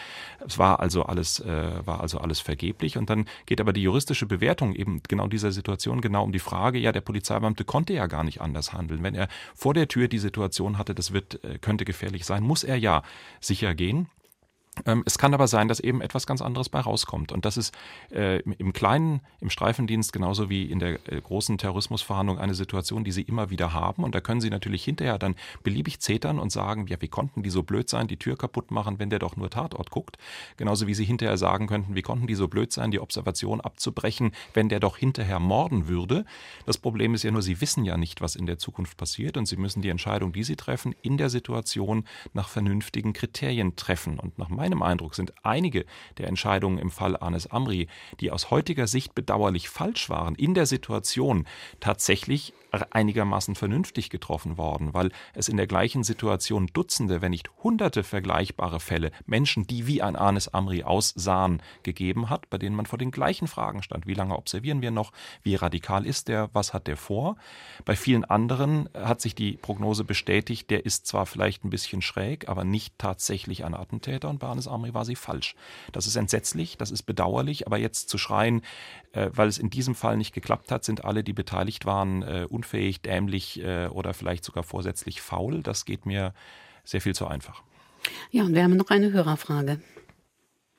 [0.46, 2.98] Es war also alles, äh, war also alles vergeblich.
[2.98, 6.80] Und dann geht aber die juristische Bewertung eben genau dieser Situation genau um die Frage,
[6.80, 9.04] ja, der Polizeibeamte konnte ja gar nicht anders handeln.
[9.04, 12.64] Wenn er vor der Tür die Situation hatte, das wird, äh, könnte gefährlich sein, muss
[12.64, 13.04] er ja
[13.42, 14.08] sicher gehen.
[14.86, 17.32] Ähm, es kann aber sein, dass eben etwas ganz anderes bei rauskommt.
[17.32, 17.74] Und das ist
[18.12, 23.12] äh, im Kleinen, im Streifendienst genauso wie in der äh, großen Terrorismusverhandlung eine Situation, die
[23.12, 24.04] Sie immer wieder haben.
[24.04, 27.50] Und da können Sie natürlich hinterher dann beliebig zetern und sagen, ja, wie konnten die
[27.50, 30.18] so blöd sein, die Tür kaputt machen, wenn der doch nur Tatort guckt.
[30.58, 34.32] Genauso wie Sie hinterher sagen könnten, wie konnten die so blöd sein, die Observation abzubrechen,
[34.54, 36.26] wenn der doch hinterher morden würde.
[36.66, 39.38] Das Problem ist ja nur, Sie wissen ja nicht, was in der Zukunft passiert.
[39.38, 44.20] Und Sie müssen die Entscheidung, die Sie treffen, in der Situation nach vernünftigen Kriterien treffen.
[44.20, 45.86] Und nach meinem meinem Eindruck sind einige
[46.18, 47.88] der Entscheidungen im Fall Anis Amri,
[48.20, 51.46] die aus heutiger Sicht bedauerlich falsch waren, in der Situation
[51.80, 58.04] tatsächlich einigermaßen vernünftig getroffen worden, weil es in der gleichen Situation Dutzende, wenn nicht Hunderte
[58.04, 63.00] vergleichbare Fälle, Menschen, die wie ein Anis Amri aussahen, gegeben hat, bei denen man vor
[63.00, 64.08] den gleichen Fragen stand.
[64.08, 65.12] Wie lange observieren wir noch?
[65.44, 66.50] Wie radikal ist der?
[66.54, 67.38] Was hat der vor?
[67.86, 72.50] Bei vielen anderen hat sich die Prognose bestätigt, der ist zwar vielleicht ein bisschen schräg,
[72.50, 75.56] aber nicht tatsächlich ein Attentäter und bei Anis Amri war sie falsch.
[75.92, 78.62] Das ist entsetzlich, das ist bedauerlich, aber jetzt zu schreien,
[79.14, 82.46] äh, weil es in diesem Fall nicht geklappt hat, sind alle, die beteiligt waren, äh,
[82.60, 85.62] unfähig, dämlich äh, oder vielleicht sogar vorsätzlich faul.
[85.64, 86.34] Das geht mir
[86.84, 87.64] sehr viel zu einfach.
[88.32, 89.82] Ja, und wir haben noch eine Hörerfrage.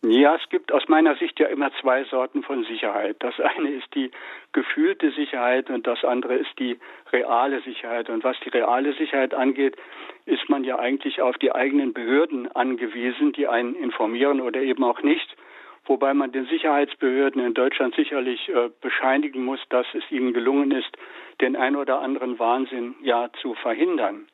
[0.02, 3.16] Ja, es gibt aus meiner Sicht ja immer zwei Sorten von Sicherheit.
[3.20, 4.10] Das eine ist die
[4.52, 6.78] gefühlte Sicherheit und das andere ist die
[7.12, 8.08] reale Sicherheit.
[8.08, 9.76] Und was die reale Sicherheit angeht,
[10.24, 15.02] ist man ja eigentlich auf die eigenen Behörden angewiesen, die einen informieren oder eben auch
[15.02, 15.36] nicht
[15.84, 20.96] wobei man den Sicherheitsbehörden in Deutschland sicherlich äh, bescheinigen muss, dass es ihnen gelungen ist,
[21.40, 24.26] den ein oder anderen Wahnsinn ja zu verhindern.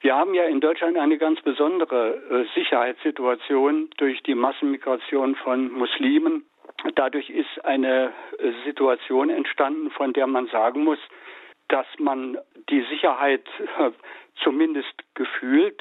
[0.00, 6.44] Wir haben ja in Deutschland eine ganz besondere äh, Sicherheitssituation durch die Massenmigration von Muslimen.
[6.94, 10.98] Dadurch ist eine äh, Situation entstanden, von der man sagen muss,
[11.68, 12.38] dass man
[12.68, 13.46] die Sicherheit
[14.42, 15.80] zumindest gefühlt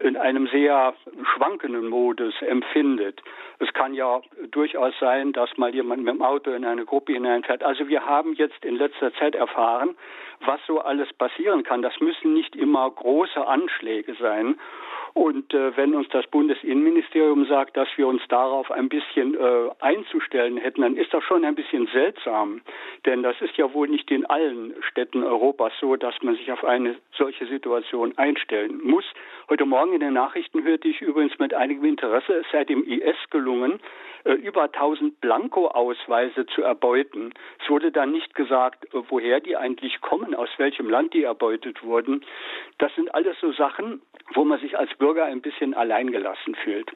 [0.00, 0.94] in einem sehr
[1.34, 3.22] schwankenden Modus empfindet.
[3.58, 7.62] Es kann ja durchaus sein, dass mal jemand mit dem Auto in eine Gruppe hineinfährt.
[7.62, 9.96] Also wir haben jetzt in letzter Zeit erfahren,
[10.44, 11.82] was so alles passieren kann.
[11.82, 14.56] Das müssen nicht immer große Anschläge sein.
[15.12, 20.56] Und äh, wenn uns das Bundesinnenministerium sagt, dass wir uns darauf ein bisschen äh, einzustellen
[20.56, 22.60] hätten, dann ist das schon ein bisschen seltsam.
[23.06, 26.64] Denn das ist ja wohl nicht in allen Städten Europas so, dass man sich auf
[26.64, 29.04] eine solche Situation einstellen muss.
[29.48, 33.16] Heute Morgen in den Nachrichten hörte ich übrigens mit einigem Interesse, es sei dem IS
[33.30, 33.80] gelungen,
[34.24, 37.32] äh, über 1000 Blanko-Ausweise zu erbeuten.
[37.62, 41.82] Es wurde dann nicht gesagt, äh, woher die eigentlich kommen, aus welchem Land die erbeutet
[41.82, 42.24] wurden.
[42.78, 44.02] Das sind alles so Sachen,
[44.34, 46.90] wo man sich als Bürger ein bisschen alleingelassen fühlt.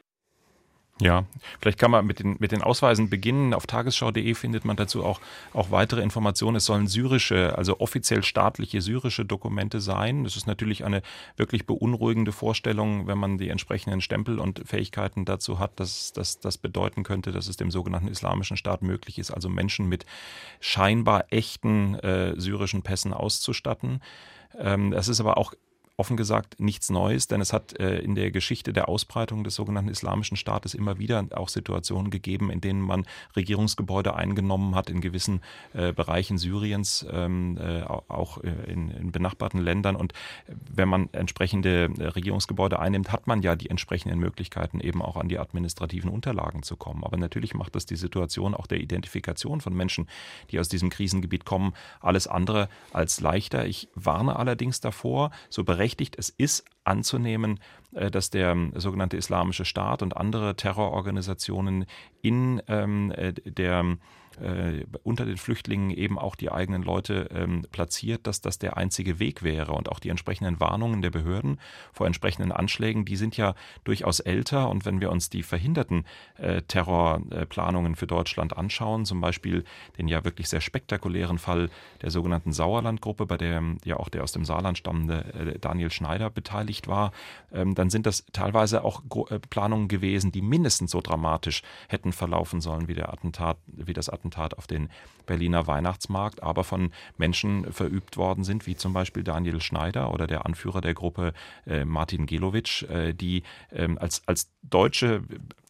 [1.01, 1.25] Ja,
[1.61, 3.53] vielleicht kann man mit den, mit den Ausweisen beginnen.
[3.53, 5.21] Auf tagesschau.de findet man dazu auch,
[5.53, 6.57] auch weitere Informationen.
[6.57, 10.23] Es sollen syrische, also offiziell staatliche syrische Dokumente sein.
[10.23, 11.03] Das ist natürlich eine
[11.37, 16.59] wirklich beunruhigende Vorstellung, wenn man die entsprechenden Stempel und Fähigkeiten dazu hat, dass, dass das
[16.59, 20.07] bedeuten könnte, dass es dem sogenannten Islamischen Staat möglich ist, also Menschen mit
[20.61, 24.01] scheinbar echten äh, syrischen Pässen auszustatten.
[24.57, 25.55] Ähm, das ist aber auch
[25.97, 29.91] offen gesagt nichts Neues, denn es hat äh, in der Geschichte der Ausbreitung des sogenannten
[29.91, 35.41] Islamischen Staates immer wieder auch Situationen gegeben, in denen man Regierungsgebäude eingenommen hat in gewissen
[35.73, 39.95] äh, Bereichen Syriens, ähm, äh, auch äh, in, in, benachbarten Ländern.
[39.95, 40.15] Und
[40.49, 45.39] wenn man entsprechende Regierungsgebäude einnimmt, hat man ja die entsprechenden Möglichkeiten, eben auch an die
[45.39, 47.05] administrativen Unterlagen zu kommen.
[47.05, 50.09] Aber natürlich macht das die Situation auch der Identifikation von Menschen,
[50.51, 53.65] die aus diesem Krisengebiet kommen, alles andere als leichter.
[53.67, 57.61] Ich warne allerdings davor, so berechtigt berechtigt es ist anzunehmen,
[57.93, 61.85] äh, dass der ähm, sogenannte Islamische Staat und andere Terrororganisationen
[62.23, 63.99] in ähm, äh, der
[64.41, 69.19] äh, unter den Flüchtlingen eben auch die eigenen Leute ähm, platziert, dass das der einzige
[69.19, 69.73] Weg wäre.
[69.73, 71.61] Und auch die entsprechenden Warnungen der Behörden
[71.93, 74.69] vor entsprechenden Anschlägen, die sind ja durchaus älter.
[74.71, 76.05] Und wenn wir uns die verhinderten
[76.37, 79.65] äh, Terrorplanungen für Deutschland anschauen, zum Beispiel
[79.99, 81.71] den ja wirklich sehr spektakulären Fall
[82.03, 86.31] der sogenannten Sauerlandgruppe, bei der ja auch der aus dem Saarland stammende äh, Daniel Schneider
[86.31, 87.13] beteiligt war,
[87.53, 92.61] ähm, dann sind das teilweise auch äh, Planungen gewesen, die mindestens so dramatisch hätten verlaufen
[92.61, 94.24] sollen wie der Attentat, wie das Attentat
[94.59, 94.89] auf den
[95.27, 100.47] Berliner Weihnachtsmarkt, aber von Menschen verübt worden sind, wie zum Beispiel Daniel Schneider oder der
[100.47, 101.33] Anführer der Gruppe
[101.67, 105.23] äh, Martin Gelowitsch, äh, die ähm, als, als deutsche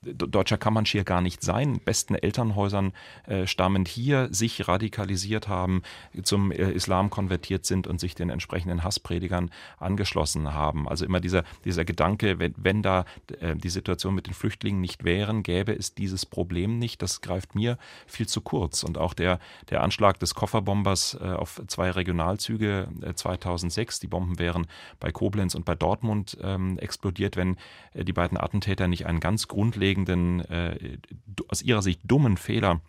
[0.04, 2.92] Deutscher kann man schier gar nicht sein, besten Elternhäusern
[3.26, 5.82] äh, stammend hier sich radikalisiert haben,
[6.22, 10.88] zum äh, Islam konvertiert sind und sich den entsprechenden Hasspredigern angeschlossen haben.
[10.88, 13.04] Also immer dieser, dieser Gedanke, wenn, wenn da
[13.40, 17.02] äh, die Situation mit den Flüchtlingen nicht wären, gäbe es dieses Problem nicht.
[17.02, 18.82] Das greift mir viel zu kurz.
[18.82, 19.38] Und auch der,
[19.70, 24.66] der Anschlag des Kofferbombers äh, auf zwei Regionalzüge 2006, äh, die Bomben wären
[25.00, 27.56] bei Koblenz und bei Dortmund ähm, explodiert, wenn
[27.92, 30.98] äh, die beiden Attentäter nicht einen ganz grundlegenden grundlegenden, äh,
[31.48, 32.80] aus ihrer Sicht dummen Fehler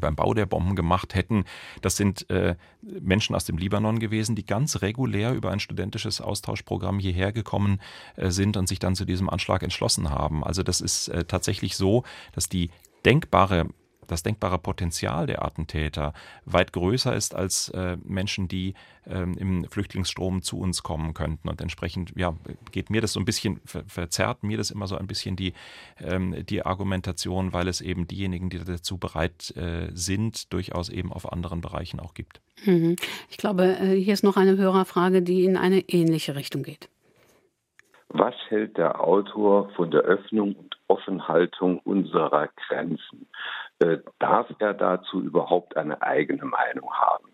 [0.00, 1.44] beim Bau der Bomben gemacht hätten.
[1.82, 7.00] Das sind äh, Menschen aus dem Libanon gewesen, die ganz regulär über ein studentisches Austauschprogramm
[7.00, 7.80] hierher gekommen
[8.14, 10.44] äh, sind und sich dann zu diesem Anschlag entschlossen haben.
[10.44, 12.70] Also das ist äh, tatsächlich so, dass die
[13.04, 13.66] denkbare
[14.10, 16.12] das denkbare Potenzial der Attentäter
[16.44, 18.74] weit größer ist als äh, Menschen, die
[19.06, 21.48] ähm, im Flüchtlingsstrom zu uns kommen könnten.
[21.48, 22.34] Und entsprechend ja,
[22.72, 25.52] geht mir das so ein bisschen, ver verzerrt mir das immer so ein bisschen die,
[26.00, 31.32] ähm, die Argumentation, weil es eben diejenigen, die dazu bereit äh, sind, durchaus eben auf
[31.32, 32.40] anderen Bereichen auch gibt.
[32.64, 32.96] Mhm.
[33.30, 36.88] Ich glaube, äh, hier ist noch eine Hörerfrage, die in eine ähnliche Richtung geht.
[38.12, 43.28] Was hält der Autor von der Öffnung und Offenhaltung unserer Grenzen?
[43.80, 47.30] Äh, darf er dazu überhaupt eine eigene Meinung haben?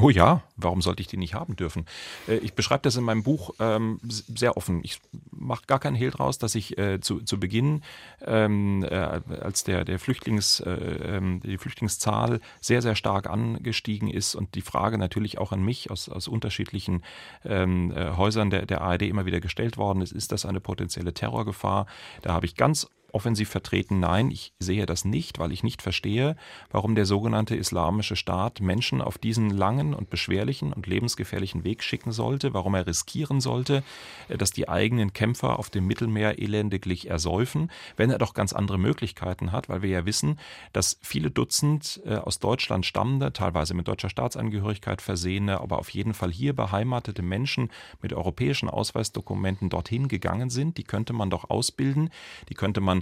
[0.00, 1.86] Oh ja, warum sollte ich die nicht haben dürfen?
[2.26, 4.80] Äh, ich beschreibe das in meinem Buch ähm, sehr offen.
[4.82, 7.82] Ich mache gar keinen Hehl draus, dass ich äh, zu, zu Beginn,
[8.24, 14.34] ähm, äh, als der, der Flüchtlings, äh, ähm, die Flüchtlingszahl sehr, sehr stark angestiegen ist
[14.34, 17.04] und die Frage natürlich auch an mich aus, aus unterschiedlichen
[17.44, 21.14] ähm, äh, Häusern der, der ARD immer wieder gestellt worden ist, ist das eine potenzielle
[21.14, 21.86] Terrorgefahr?
[22.22, 26.36] Da habe ich ganz offensiv vertreten, nein, ich sehe das nicht, weil ich nicht verstehe,
[26.70, 32.12] warum der sogenannte Islamische Staat Menschen auf diesen langen und beschwerlichen und lebensgefährlichen Weg schicken
[32.12, 33.82] sollte, warum er riskieren sollte,
[34.28, 38.78] äh, dass die eigenen Kämpfer auf dem Mittelmeer elendiglich ersäufen, wenn er doch ganz andere
[38.78, 40.38] Möglichkeiten hat, weil wir ja wissen,
[40.72, 46.14] dass viele Dutzend äh, aus Deutschland stammende, teilweise mit deutscher Staatsangehörigkeit versehene, aber auf jeden
[46.14, 47.70] Fall hier beheimatete Menschen
[48.00, 50.78] mit europäischen Ausweisdokumenten dorthin gegangen sind.
[50.78, 52.10] Die könnte man doch ausbilden,
[52.48, 53.01] die könnte man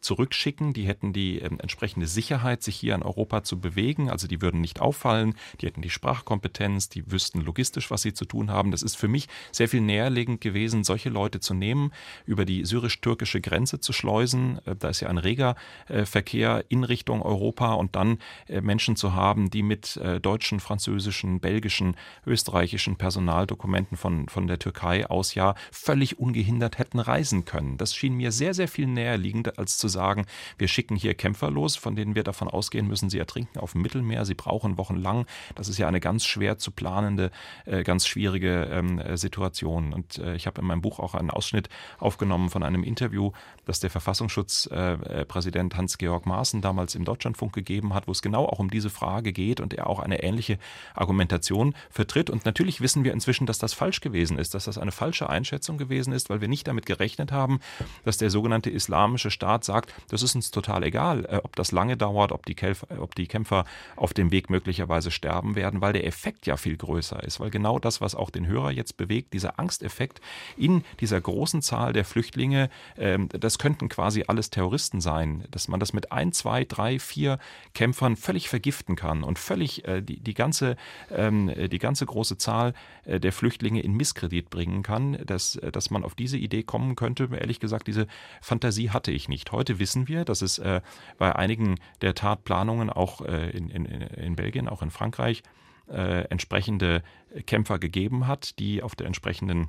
[0.00, 0.72] zurückschicken.
[0.72, 4.10] Die hätten die äh, entsprechende Sicherheit, sich hier in Europa zu bewegen.
[4.10, 8.24] Also die würden nicht auffallen, die hätten die Sprachkompetenz, die wüssten logistisch, was sie zu
[8.24, 8.70] tun haben.
[8.70, 11.92] Das ist für mich sehr viel näherlegend gewesen, solche Leute zu nehmen,
[12.26, 14.60] über die syrisch-türkische Grenze zu schleusen.
[14.64, 15.56] Äh, da ist ja ein reger
[15.88, 20.60] äh, Verkehr in Richtung Europa und dann äh, Menschen zu haben, die mit äh, deutschen,
[20.60, 27.76] französischen, belgischen, österreichischen Personaldokumenten von, von der Türkei aus ja völlig ungehindert hätten reisen können.
[27.78, 31.50] Das schien mir sehr, sehr viel näher liegend als zu sagen, wir schicken hier Kämpfer
[31.50, 35.26] los, von denen wir davon ausgehen müssen, sie ertrinken auf dem Mittelmeer, sie brauchen wochenlang.
[35.54, 37.30] Das ist ja eine ganz schwer zu planende,
[37.64, 39.92] äh, ganz schwierige ähm, äh, Situation.
[39.92, 43.32] Und äh, ich habe in meinem Buch auch einen Ausschnitt aufgenommen von einem Interview,
[43.64, 48.70] das der Verfassungsschutzpräsident Hans-Georg Maaßen damals im Deutschlandfunk gegeben hat, wo es genau auch um
[48.70, 50.58] diese Frage geht und er auch eine ähnliche
[50.94, 52.30] Argumentation vertritt.
[52.30, 55.78] Und natürlich wissen wir inzwischen, dass das falsch gewesen ist, dass das eine falsche Einschätzung
[55.78, 57.60] gewesen ist, weil wir nicht damit gerechnet haben,
[58.04, 59.77] dass der sogenannte islamische Staat sagt,
[60.10, 63.26] das ist uns total egal, äh, ob das lange dauert, ob die, Kämpfer, ob die
[63.26, 63.64] Kämpfer
[63.96, 67.78] auf dem Weg möglicherweise sterben werden, weil der Effekt ja viel größer ist, weil genau
[67.78, 70.20] das, was auch den Hörer jetzt bewegt, dieser Angsteffekt
[70.56, 75.80] in dieser großen Zahl der Flüchtlinge, ähm, das könnten quasi alles Terroristen sein, dass man
[75.80, 77.38] das mit ein, zwei, drei, vier
[77.74, 80.76] Kämpfern völlig vergiften kann und völlig äh, die, die, ganze,
[81.10, 86.04] ähm, die ganze große Zahl äh, der Flüchtlinge in Misskredit bringen kann, dass, dass man
[86.04, 87.28] auf diese Idee kommen könnte.
[87.32, 88.06] Ehrlich gesagt, diese
[88.40, 89.52] Fantasie hatte ich nicht.
[89.68, 90.80] Heute wissen wir, dass es äh,
[91.18, 95.42] bei einigen der Tatplanungen auch äh, in, in, in Belgien, auch in Frankreich,
[95.90, 97.02] äh, entsprechende
[97.44, 99.68] Kämpfer gegeben hat, die auf der entsprechenden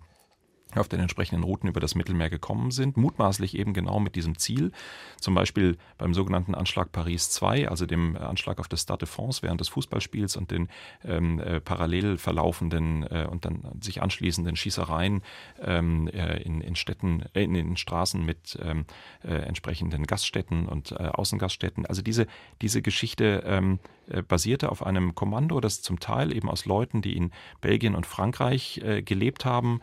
[0.76, 4.72] auf den entsprechenden Routen über das Mittelmeer gekommen sind, mutmaßlich eben genau mit diesem Ziel.
[5.20, 9.42] Zum Beispiel beim sogenannten Anschlag Paris 2, also dem Anschlag auf das Stade de France
[9.42, 10.70] während des Fußballspiels und den
[11.04, 15.22] ähm, äh, parallel verlaufenden äh, und dann sich anschließenden Schießereien
[15.62, 18.86] ähm, äh, in, in Städten, äh, in, in Straßen mit ähm,
[19.24, 21.86] äh, entsprechenden Gaststätten und äh, Außengaststätten.
[21.86, 22.28] Also diese,
[22.62, 23.80] diese Geschichte ähm,
[24.28, 28.82] basierte auf einem Kommando, das zum Teil eben aus Leuten, die in Belgien und Frankreich
[29.06, 29.82] gelebt haben,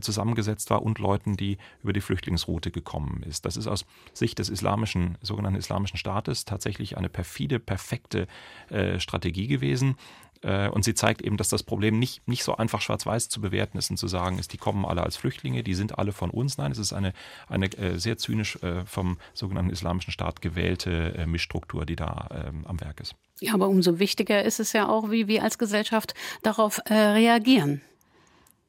[0.00, 3.44] zusammengesetzt war und Leuten, die über die Flüchtlingsroute gekommen ist.
[3.44, 8.26] Das ist aus Sicht des islamischen, sogenannten Islamischen Staates tatsächlich eine perfide, perfekte
[8.70, 9.96] äh, Strategie gewesen.
[10.42, 13.78] Äh, und sie zeigt eben, dass das Problem nicht, nicht so einfach schwarz-weiß zu bewerten
[13.78, 16.58] ist und zu sagen ist, die kommen alle als Flüchtlinge, die sind alle von uns.
[16.58, 17.12] Nein, es ist eine,
[17.48, 22.66] eine äh, sehr zynisch äh, vom sogenannten Islamischen Staat gewählte äh, Mischstruktur, die da ähm,
[22.66, 23.14] am Werk ist.
[23.40, 27.82] Ja, aber umso wichtiger ist es ja auch, wie wir als Gesellschaft darauf reagieren.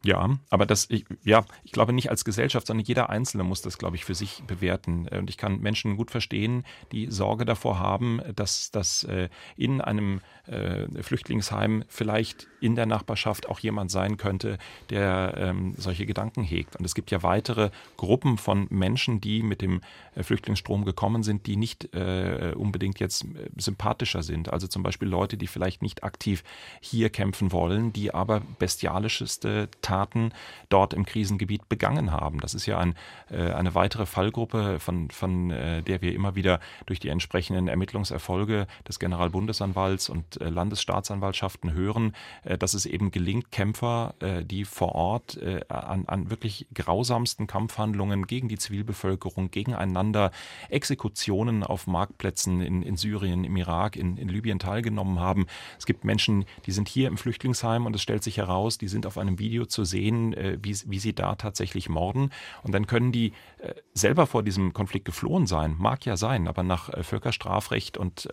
[0.03, 3.77] Ja, aber das, ich, ja, ich glaube nicht als Gesellschaft, sondern jeder Einzelne muss das,
[3.77, 5.09] glaube ich, für sich bewerten.
[5.09, 10.21] Und ich kann Menschen gut verstehen, die Sorge davor haben, dass, dass äh, in einem
[10.45, 14.57] äh, Flüchtlingsheim vielleicht in der Nachbarschaft auch jemand sein könnte,
[14.89, 16.75] der ähm, solche Gedanken hegt.
[16.75, 19.81] Und es gibt ja weitere Gruppen von Menschen, die mit dem
[20.15, 24.51] äh, Flüchtlingsstrom gekommen sind, die nicht äh, unbedingt jetzt äh, sympathischer sind.
[24.51, 26.43] Also zum Beispiel Leute, die vielleicht nicht aktiv
[26.81, 30.31] hier kämpfen wollen, die aber bestialischeste Taten
[30.69, 32.39] dort im Krisengebiet begangen haben.
[32.39, 32.95] Das ist ja ein,
[33.29, 38.67] äh, eine weitere Fallgruppe, von, von äh, der wir immer wieder durch die entsprechenden Ermittlungserfolge
[38.87, 42.13] des Generalbundesanwalts und Landesstaatsanwaltschaften hören,
[42.57, 48.57] dass es eben gelingt, Kämpfer, die vor Ort an, an wirklich grausamsten Kampfhandlungen gegen die
[48.57, 50.31] Zivilbevölkerung, gegeneinander,
[50.69, 55.45] Exekutionen auf Marktplätzen in, in Syrien, im Irak, in, in Libyen teilgenommen haben.
[55.77, 59.05] Es gibt Menschen, die sind hier im Flüchtlingsheim und es stellt sich heraus, die sind
[59.05, 62.31] auf einem Video zu sehen, äh, wie, wie sie da tatsächlich morden.
[62.63, 66.63] Und dann können die äh, selber vor diesem Konflikt geflohen sein, mag ja sein, aber
[66.63, 68.29] nach äh, Völkerstrafrecht und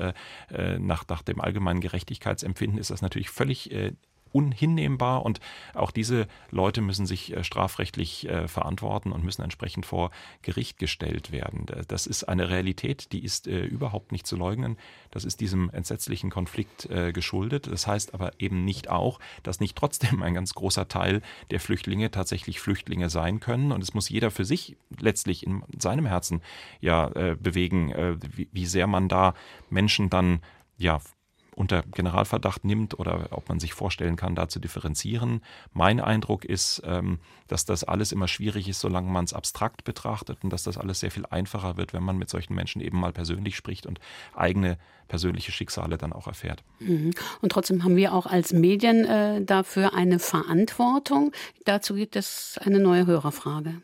[0.79, 3.71] nach, nach dem allgemeinen Gerechtigkeitsempfinden ist das natürlich völlig
[4.37, 5.41] unhinnehmbar und
[5.73, 10.11] auch diese Leute müssen sich äh, strafrechtlich äh, verantworten und müssen entsprechend vor
[10.43, 11.65] Gericht gestellt werden.
[11.89, 14.77] Das ist eine Realität, die ist äh, überhaupt nicht zu leugnen.
[15.11, 17.69] Das ist diesem entsetzlichen Konflikt geschuldet.
[17.69, 22.11] Das heißt aber eben nicht auch, dass nicht trotzdem ein ganz großer Teil der Flüchtlinge
[22.11, 23.73] tatsächlich Flüchtlinge sein können.
[23.73, 26.43] Und es muss jeder für sich letztlich in seinem Herzen
[26.81, 27.95] ja bewegen,
[28.29, 29.33] wie sehr man da
[29.71, 30.41] Menschen dann
[30.77, 31.01] ja
[31.57, 35.41] unter Generalverdacht nimmt oder ob man sich vorstellen kann, da zu differenzieren.
[35.73, 40.39] Mein Eindruck ist, ähm, dass das alles immer schwierig ist, solange man es abstrakt betrachtet
[40.43, 43.13] und dass das alles sehr viel einfacher wird, wenn man mit solchen Menschen eben mal
[43.13, 44.01] persönlich spricht und
[44.35, 44.77] eigene
[45.09, 46.63] persönliche Schicksale dann auch erfährt.
[46.79, 47.13] Mhm.
[47.41, 51.33] Und trotzdem haben wir auch als Medien äh, dafür eine Verantwortung.
[51.65, 53.81] Dazu gibt es eine neue Hörerfrage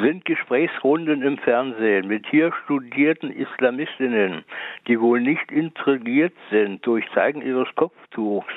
[0.00, 4.44] sind Gesprächsrunden im Fernsehen mit hier studierten Islamistinnen,
[4.86, 8.52] die wohl nicht intrigiert sind durch Zeigen ihres Kopftuchs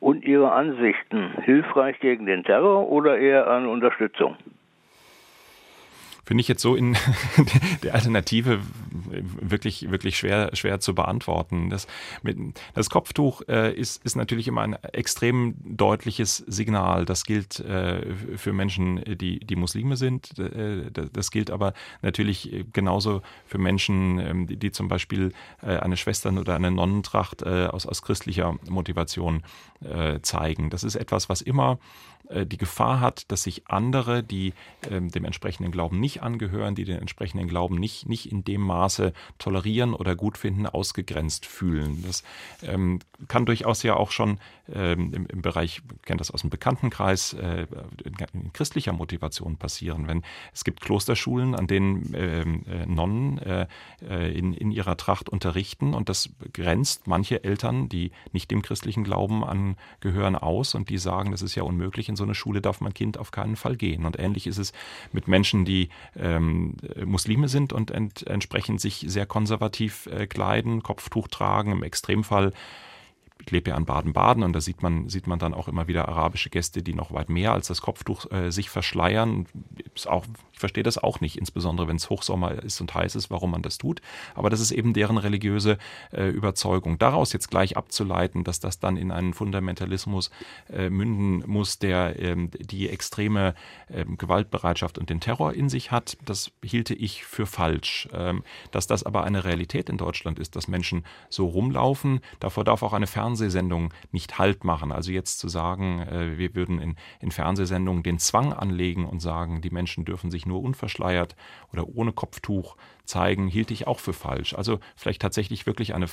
[0.00, 4.36] und ihre Ansichten, hilfreich gegen den Terror oder eher an Unterstützung?
[6.24, 6.96] Finde ich jetzt so in
[7.82, 8.60] der Alternative
[9.40, 11.70] wirklich, wirklich schwer, schwer zu beantworten.
[11.70, 11.86] Das,
[12.22, 12.38] mit,
[12.74, 17.04] das Kopftuch äh, ist, ist natürlich immer ein extrem deutliches Signal.
[17.04, 20.38] Das gilt äh, für Menschen, die, die Muslime sind.
[20.38, 25.32] Äh, das gilt aber natürlich genauso für Menschen, ähm, die, die zum Beispiel
[25.62, 29.42] äh, eine Schwestern- oder eine Nonnentracht äh, aus, aus christlicher Motivation
[29.82, 30.70] äh, zeigen.
[30.70, 31.78] Das ist etwas, was immer
[32.28, 34.54] äh, die Gefahr hat, dass sich andere, die
[34.90, 39.12] ähm, dem entsprechenden Glauben nicht angehören, die den entsprechenden Glauben nicht, nicht in dem Maße
[39.38, 42.02] tolerieren oder gut finden, ausgegrenzt fühlen.
[42.06, 42.22] Das
[42.62, 44.38] ähm, kann durchaus ja auch schon
[44.72, 47.66] ähm, im, im, Bereich, kennt das aus dem Bekanntenkreis, äh,
[48.32, 50.08] in christlicher Motivation passieren.
[50.08, 50.22] Wenn
[50.52, 53.66] es gibt Klosterschulen, an denen ähm, äh, Nonnen äh,
[54.08, 59.04] äh, in, in ihrer Tracht unterrichten und das grenzt manche Eltern, die nicht dem christlichen
[59.04, 62.80] Glauben angehören, aus und die sagen, das ist ja unmöglich in so eine Schule darf
[62.80, 64.06] mein Kind auf keinen Fall gehen.
[64.06, 64.72] Und ähnlich ist es
[65.12, 71.28] mit Menschen, die ähm, Muslime sind und ent entsprechend sich sehr konservativ äh, kleiden, Kopftuch
[71.28, 72.52] tragen, im Extremfall
[73.50, 76.50] lebe ja in Baden-Baden und da sieht man, sieht man dann auch immer wieder arabische
[76.50, 79.46] Gäste, die noch weit mehr als das Kopftuch äh, sich verschleiern.
[79.94, 83.30] Ist auch, ich verstehe das auch nicht, insbesondere wenn es Hochsommer ist und heiß ist,
[83.30, 84.00] warum man das tut.
[84.34, 85.78] Aber das ist eben deren religiöse
[86.12, 86.98] äh, Überzeugung.
[86.98, 90.30] Daraus jetzt gleich abzuleiten, dass das dann in einen Fundamentalismus
[90.72, 93.54] äh, münden muss, der ähm, die extreme
[93.92, 98.08] ähm, Gewaltbereitschaft und den Terror in sich hat, das hielte ich für falsch.
[98.12, 102.82] Ähm, dass das aber eine Realität in Deutschland ist, dass Menschen so rumlaufen, davor darf
[102.82, 104.92] auch eine Fern Fernsehsendungen nicht Halt machen.
[104.92, 109.60] Also jetzt zu sagen, äh, wir würden in, in Fernsehsendungen den Zwang anlegen und sagen,
[109.60, 111.34] die Menschen dürfen sich nur unverschleiert
[111.72, 114.54] oder ohne Kopftuch zeigen, hielt ich auch für falsch.
[114.54, 116.06] Also vielleicht tatsächlich wirklich eine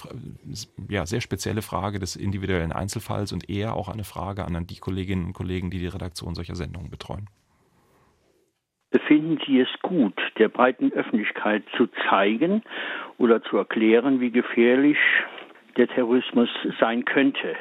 [0.90, 5.26] ja, sehr spezielle Frage des individuellen Einzelfalls und eher auch eine Frage an die Kolleginnen
[5.26, 7.28] und Kollegen, die die Redaktion solcher Sendungen betreuen.
[8.90, 12.62] Befinden Sie es gut, der breiten Öffentlichkeit zu zeigen
[13.18, 14.98] oder zu erklären, wie gefährlich
[15.78, 17.56] der Terrorismus sein könnte?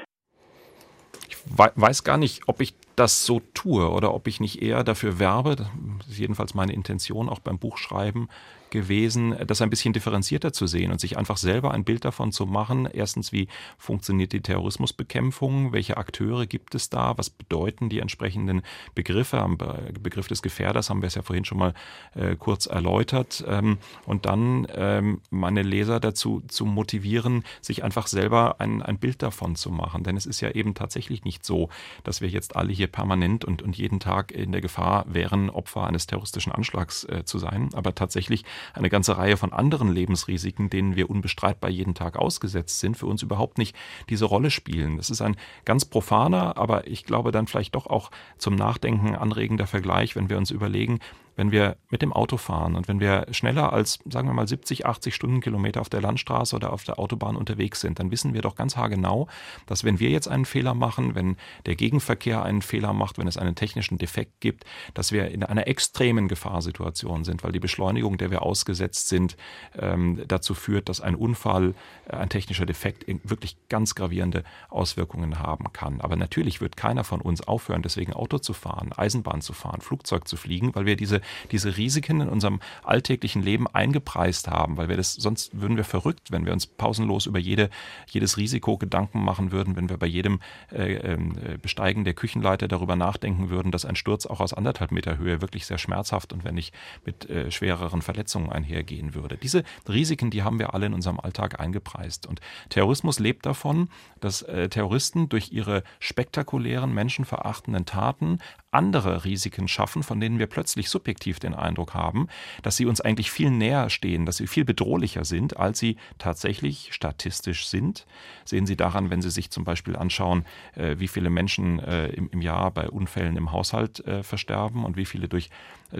[1.28, 5.18] Ich weiß gar nicht, ob ich das so tue oder ob ich nicht eher dafür
[5.18, 5.68] werbe, das
[6.08, 8.28] ist jedenfalls meine Intention auch beim Buchschreiben,
[8.70, 12.46] gewesen, das ein bisschen differenzierter zu sehen und sich einfach selber ein Bild davon zu
[12.46, 12.88] machen.
[12.92, 15.72] Erstens, wie funktioniert die Terrorismusbekämpfung?
[15.72, 17.16] Welche Akteure gibt es da?
[17.16, 18.62] Was bedeuten die entsprechenden
[18.94, 19.40] Begriffe?
[19.40, 19.58] Am
[20.00, 21.74] Begriff des Gefährders haben wir es ja vorhin schon mal
[22.14, 23.44] äh, kurz erläutert.
[23.46, 29.22] Ähm, und dann ähm, meine Leser dazu zu motivieren, sich einfach selber ein, ein Bild
[29.22, 30.04] davon zu machen.
[30.04, 31.68] Denn es ist ja eben tatsächlich nicht so,
[32.04, 35.86] dass wir jetzt alle hier permanent und, und jeden Tag in der Gefahr wären, Opfer
[35.86, 37.70] eines terroristischen Anschlags äh, zu sein.
[37.74, 38.44] Aber tatsächlich
[38.74, 43.22] eine ganze Reihe von anderen Lebensrisiken, denen wir unbestreitbar jeden Tag ausgesetzt sind, für uns
[43.22, 43.76] überhaupt nicht
[44.08, 44.96] diese Rolle spielen.
[44.96, 49.66] Das ist ein ganz profaner, aber ich glaube dann vielleicht doch auch zum Nachdenken anregender
[49.66, 51.00] Vergleich, wenn wir uns überlegen,
[51.40, 54.84] wenn wir mit dem Auto fahren und wenn wir schneller als, sagen wir mal, 70,
[54.84, 58.56] 80 Stundenkilometer auf der Landstraße oder auf der Autobahn unterwegs sind, dann wissen wir doch
[58.56, 59.26] ganz haargenau,
[59.64, 63.38] dass wenn wir jetzt einen Fehler machen, wenn der Gegenverkehr einen Fehler macht, wenn es
[63.38, 68.30] einen technischen Defekt gibt, dass wir in einer extremen Gefahrsituation sind, weil die Beschleunigung, der
[68.30, 69.38] wir ausgesetzt sind,
[69.78, 71.72] ähm, dazu führt, dass ein Unfall,
[72.06, 76.02] äh, ein technischer Defekt wirklich ganz gravierende Auswirkungen haben kann.
[76.02, 80.28] Aber natürlich wird keiner von uns aufhören, deswegen Auto zu fahren, Eisenbahn zu fahren, Flugzeug
[80.28, 84.96] zu fliegen, weil wir diese diese Risiken in unserem alltäglichen Leben eingepreist haben, weil wir
[84.96, 87.70] das, sonst würden wir verrückt, wenn wir uns pausenlos über jede,
[88.08, 90.40] jedes Risiko Gedanken machen würden, wenn wir bei jedem
[90.72, 95.18] äh, ähm, Besteigen der Küchenleiter darüber nachdenken würden, dass ein Sturz auch aus anderthalb Meter
[95.18, 96.74] Höhe wirklich sehr schmerzhaft und wenn nicht
[97.04, 99.36] mit äh, schwereren Verletzungen einhergehen würde.
[99.36, 102.26] Diese Risiken, die haben wir alle in unserem Alltag eingepreist.
[102.26, 103.88] Und Terrorismus lebt davon,
[104.20, 108.38] dass äh, Terroristen durch ihre spektakulären, menschenverachtenden Taten
[108.70, 112.28] andere Risiken schaffen, von denen wir plötzlich subjektiv den Eindruck haben,
[112.62, 116.88] dass sie uns eigentlich viel näher stehen, dass sie viel bedrohlicher sind, als sie tatsächlich
[116.92, 118.06] statistisch sind.
[118.44, 120.44] Sehen Sie daran, wenn Sie sich zum Beispiel anschauen,
[120.74, 125.04] äh, wie viele Menschen äh, im Jahr bei Unfällen im Haushalt äh, versterben und wie
[125.04, 125.50] viele durch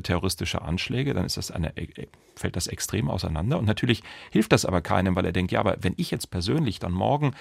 [0.02, 1.72] terroristische Anschläge, dann ist das eine,
[2.36, 3.58] fällt das extrem auseinander.
[3.58, 6.78] Und natürlich hilft das aber keinem, weil er denkt, ja, aber wenn ich jetzt persönlich
[6.78, 7.32] dann morgen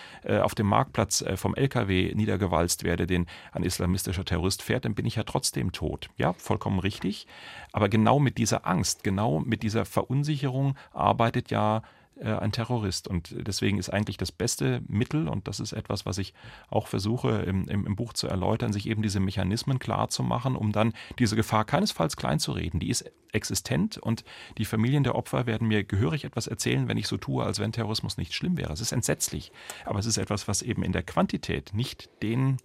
[0.42, 5.16] auf dem Marktplatz vom LKW niedergewalzt werde, den ein islamistischer Terrorist fährt, dann bin ich
[5.16, 6.10] ja trotzdem tot.
[6.18, 7.28] Ja, vollkommen richtig.
[7.72, 11.84] Aber genau mit dieser Angst, genau mit dieser Verunsicherung arbeitet ja
[12.20, 13.08] äh, ein Terrorist.
[13.08, 16.34] Und deswegen ist eigentlich das beste Mittel, und das ist etwas, was ich
[16.70, 20.56] auch versuche im, im, im Buch zu erläutern, sich eben diese Mechanismen klar zu machen,
[20.56, 22.80] um dann diese Gefahr keinesfalls kleinzureden.
[22.80, 24.24] Die ist existent und
[24.58, 27.72] die Familien der Opfer werden mir gehörig etwas erzählen, wenn ich so tue, als wenn
[27.72, 28.74] Terrorismus nicht schlimm wäre.
[28.74, 29.52] Es ist entsetzlich,
[29.86, 32.58] aber es ist etwas, was eben in der Quantität nicht den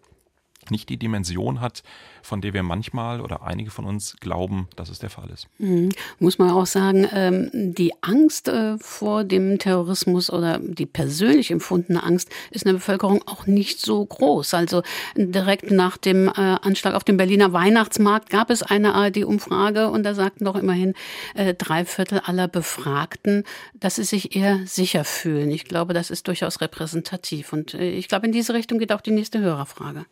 [0.71, 1.83] nicht die Dimension hat,
[2.23, 5.49] von der wir manchmal oder einige von uns glauben, dass es der Fall ist.
[5.59, 5.91] Mhm.
[6.19, 12.03] Muss man auch sagen, ähm, die Angst äh, vor dem Terrorismus oder die persönlich empfundene
[12.03, 14.55] Angst ist in der Bevölkerung auch nicht so groß.
[14.55, 14.83] Also
[15.17, 20.15] direkt nach dem äh, Anschlag auf dem Berliner Weihnachtsmarkt gab es eine ARD-Umfrage und da
[20.15, 20.95] sagten doch immerhin
[21.35, 23.45] äh, drei Viertel aller Befragten,
[23.75, 25.51] dass sie sich eher sicher fühlen.
[25.51, 29.11] Ich glaube, das ist durchaus repräsentativ und ich glaube, in diese Richtung geht auch die
[29.11, 30.07] nächste Hörerfrage.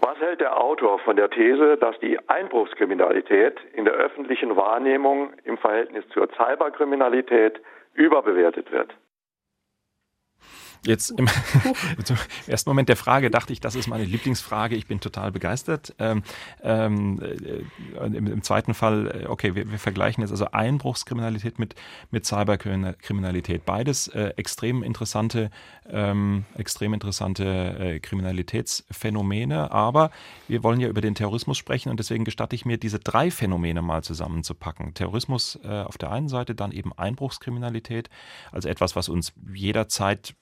[0.00, 5.58] Was hält der Autor von der These, dass die Einbruchskriminalität in der öffentlichen Wahrnehmung im
[5.58, 7.60] Verhältnis zur Cyberkriminalität
[7.94, 8.94] überbewertet wird?
[10.86, 11.28] Jetzt im,
[12.46, 14.76] ersten Moment der Frage dachte ich, das ist meine Lieblingsfrage.
[14.76, 15.94] Ich bin total begeistert.
[15.98, 16.22] Ähm,
[16.62, 21.74] ähm, äh, im, im, zweiten Fall, äh, okay, wir, wir, vergleichen jetzt also Einbruchskriminalität mit,
[22.10, 23.64] mit Cyberkriminalität.
[23.64, 25.50] Beides äh, extrem interessante,
[25.88, 29.70] ähm, extrem interessante äh, Kriminalitätsphänomene.
[29.70, 30.10] Aber
[30.48, 33.82] wir wollen ja über den Terrorismus sprechen und deswegen gestatte ich mir, diese drei Phänomene
[33.82, 34.94] mal zusammenzupacken.
[34.94, 38.10] Terrorismus äh, auf der einen Seite, dann eben Einbruchskriminalität,
[38.52, 40.34] also etwas, was uns jederzeit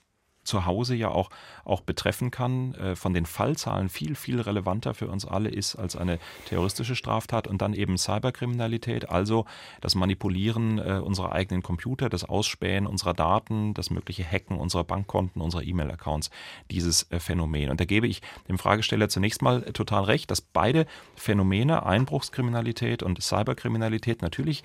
[0.45, 1.29] zu Hause ja auch,
[1.65, 5.95] auch betreffen kann, äh, von den Fallzahlen viel, viel relevanter für uns alle ist als
[5.95, 9.45] eine terroristische Straftat und dann eben Cyberkriminalität, also
[9.81, 15.41] das Manipulieren äh, unserer eigenen Computer, das Ausspähen unserer Daten, das mögliche Hacken unserer Bankkonten,
[15.41, 16.29] unserer E-Mail-Accounts,
[16.71, 17.71] dieses äh, Phänomen.
[17.71, 20.85] Und da gebe ich dem Fragesteller zunächst mal total recht, dass beide
[21.15, 24.63] Phänomene, Einbruchskriminalität und Cyberkriminalität, natürlich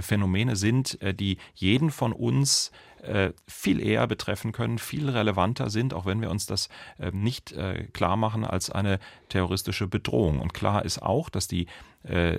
[0.00, 2.72] Phänomene sind, die jeden von uns
[3.02, 6.68] äh, viel eher betreffen können, viel relevanter sind, auch wenn wir uns das
[6.98, 10.40] äh, nicht äh, klar machen als eine terroristische Bedrohung.
[10.40, 11.66] Und klar ist auch, dass die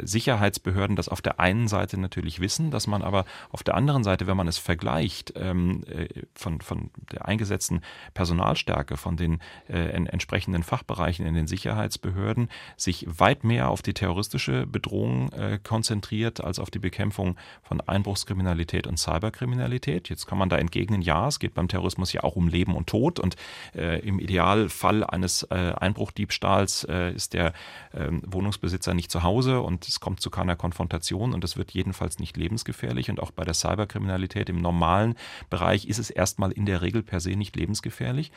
[0.02, 4.26] Sicherheitsbehörden das auf der einen Seite natürlich wissen, dass man aber auf der anderen Seite,
[4.26, 7.82] wenn man es vergleicht, ähm, äh, von, von der eingesetzten
[8.14, 14.66] Personalstärke, von den äh, entsprechenden Fachbereichen in den Sicherheitsbehörden, sich weit mehr auf die terroristische
[14.66, 20.10] Bedrohung äh, konzentriert als auf die Bekämpfung von Einbruchskriminalität und Cyberkriminalität.
[20.10, 22.88] Jetzt kann man da entgegnen, ja, es geht beim Terrorismus ja auch um Leben und
[22.88, 23.36] Tod und
[23.76, 27.54] äh, im Idealfall eines äh, Einbruchdiebstahls ist der
[27.94, 32.20] ähm, Wohnungsbesitzer nicht zu Hause und es kommt zu keiner Konfrontation und es wird jedenfalls
[32.20, 33.10] nicht lebensgefährlich.
[33.10, 35.16] Und auch bei der Cyberkriminalität im normalen
[35.50, 38.32] Bereich ist es erstmal in der Regel per se nicht lebensgefährlich.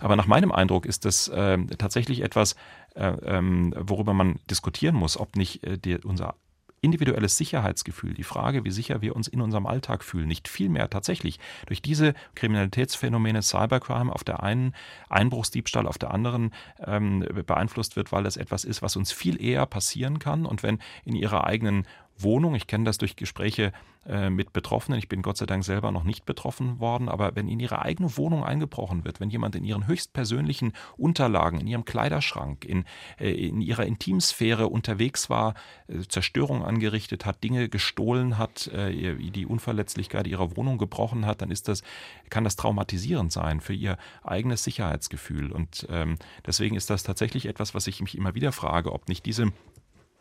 [0.00, 2.56] Aber nach meinem Eindruck ist das äh, tatsächlich etwas,
[2.94, 6.34] äh, ähm, worüber man diskutieren muss, ob nicht äh, die, unser
[6.82, 11.38] individuelles Sicherheitsgefühl, die Frage, wie sicher wir uns in unserem Alltag fühlen, nicht vielmehr tatsächlich
[11.66, 14.74] durch diese Kriminalitätsphänomene Cybercrime auf der einen,
[15.08, 16.52] Einbruchsdiebstahl auf der anderen
[16.84, 20.44] ähm, beeinflusst wird, weil das etwas ist, was uns viel eher passieren kann.
[20.44, 21.86] Und wenn in ihrer eigenen
[22.22, 22.54] Wohnung.
[22.54, 23.72] Ich kenne das durch Gespräche
[24.06, 24.98] äh, mit Betroffenen.
[24.98, 28.16] Ich bin Gott sei Dank selber noch nicht betroffen worden, aber wenn in ihre eigene
[28.16, 32.84] Wohnung eingebrochen wird, wenn jemand in ihren höchstpersönlichen Unterlagen, in ihrem Kleiderschrank, in,
[33.18, 35.54] äh, in ihrer Intimsphäre unterwegs war,
[35.86, 41.68] äh, Zerstörung angerichtet hat, Dinge gestohlen hat, die Unverletzlichkeit ihrer Wohnung gebrochen hat, dann ist
[41.68, 41.82] das,
[42.30, 45.52] kann das traumatisierend sein für ihr eigenes Sicherheitsgefühl.
[45.52, 46.16] Und ähm,
[46.46, 49.52] deswegen ist das tatsächlich etwas, was ich mich immer wieder frage, ob nicht diese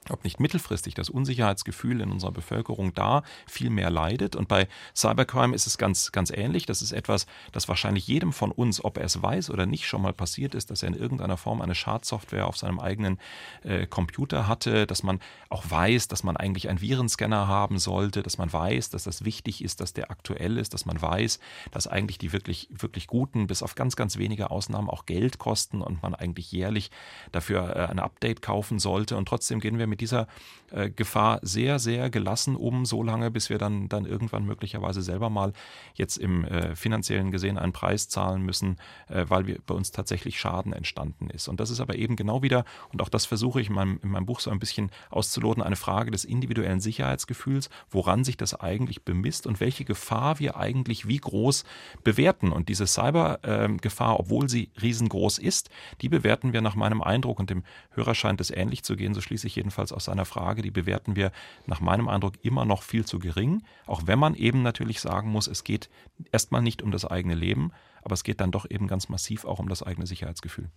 [0.09, 4.35] ob nicht mittelfristig das Unsicherheitsgefühl in unserer Bevölkerung da viel mehr leidet.
[4.35, 6.65] Und bei Cybercrime ist es ganz, ganz ähnlich.
[6.65, 10.01] Das ist etwas, das wahrscheinlich jedem von uns, ob er es weiß oder nicht, schon
[10.01, 13.19] mal passiert ist, dass er in irgendeiner Form eine Schadsoftware auf seinem eigenen
[13.63, 18.39] äh, Computer hatte, dass man auch weiß, dass man eigentlich einen Virenscanner haben sollte, dass
[18.39, 21.39] man weiß, dass das wichtig ist, dass der aktuell ist, dass man weiß,
[21.69, 25.81] dass eigentlich die wirklich, wirklich guten, bis auf ganz, ganz wenige Ausnahmen auch Geld kosten
[25.81, 26.89] und man eigentlich jährlich
[27.31, 29.15] dafür äh, ein Update kaufen sollte.
[29.15, 30.27] Und trotzdem gehen wir mit dieser
[30.71, 35.29] äh, Gefahr sehr, sehr gelassen um, so lange, bis wir dann, dann irgendwann möglicherweise selber
[35.29, 35.53] mal
[35.93, 38.77] jetzt im äh, finanziellen gesehen einen Preis zahlen müssen,
[39.09, 41.47] äh, weil wir, bei uns tatsächlich Schaden entstanden ist.
[41.47, 44.09] Und das ist aber eben genau wieder, und auch das versuche ich in meinem, in
[44.09, 49.03] meinem Buch so ein bisschen auszuloten, eine Frage des individuellen Sicherheitsgefühls, woran sich das eigentlich
[49.03, 51.65] bemisst und welche Gefahr wir eigentlich wie groß
[52.03, 52.51] bewerten.
[52.51, 55.69] Und diese Cybergefahr, obwohl sie riesengroß ist,
[56.01, 59.19] die bewerten wir nach meinem Eindruck und dem Hörer scheint es ähnlich zu gehen, so
[59.21, 61.31] schließe ich jedenfalls jedenfalls aus seiner Frage, die bewerten wir
[61.65, 65.47] nach meinem Eindruck immer noch viel zu gering, auch wenn man eben natürlich sagen muss,
[65.47, 65.89] es geht
[66.31, 67.71] erstmal nicht um das eigene Leben,
[68.03, 70.69] aber es geht dann doch eben ganz massiv auch um das eigene Sicherheitsgefühl.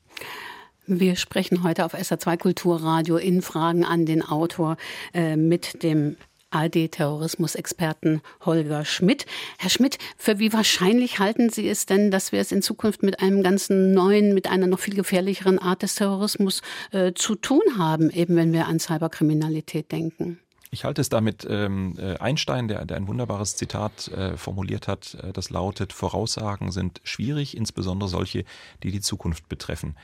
[0.87, 4.77] Wir sprechen heute auf SR2 Kulturradio in Fragen an den Autor
[5.15, 6.17] äh, mit dem
[6.55, 9.27] ARD-Terrorismusexperten Holger Schmidt.
[9.59, 13.21] Herr Schmidt, für wie wahrscheinlich halten Sie es denn, dass wir es in Zukunft mit
[13.21, 18.11] einem ganzen neuen, mit einer noch viel gefährlicheren Art des Terrorismus äh, zu tun haben,
[18.11, 20.39] eben wenn wir an Cyberkriminalität denken?
[20.71, 25.15] Ich halte es damit ähm, äh, Einstein, der, der, ein wunderbares Zitat äh, formuliert hat,
[25.23, 28.45] äh, das lautet, Voraussagen sind schwierig, insbesondere solche,
[28.83, 29.97] die die Zukunft betreffen.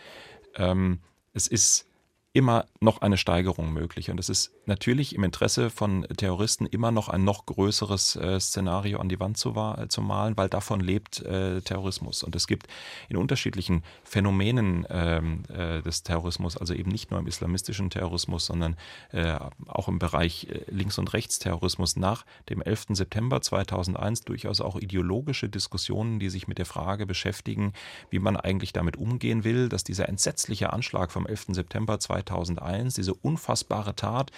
[0.54, 1.00] Ähm,
[1.32, 1.89] es ist
[2.32, 4.10] immer noch eine Steigerung möglich.
[4.10, 9.00] Und es ist natürlich im Interesse von Terroristen immer noch ein noch größeres äh, Szenario
[9.00, 9.52] an die Wand zu,
[9.88, 12.22] zu, malen, weil davon lebt äh, Terrorismus.
[12.22, 12.68] Und es gibt
[13.08, 18.76] in unterschiedlichen Phänomenen ähm, äh, des Terrorismus, also eben nicht nur im islamistischen Terrorismus, sondern
[19.10, 22.86] äh, auch im Bereich äh, Links- und Rechtsterrorismus nach dem 11.
[22.90, 27.72] September 2001 durchaus auch ideologische Diskussionen, die sich mit der Frage beschäftigen,
[28.08, 31.46] wie man eigentlich damit umgehen will, dass dieser entsetzliche Anschlag vom 11.
[31.48, 34.30] September 2001 2001, diese unfassbare Tat,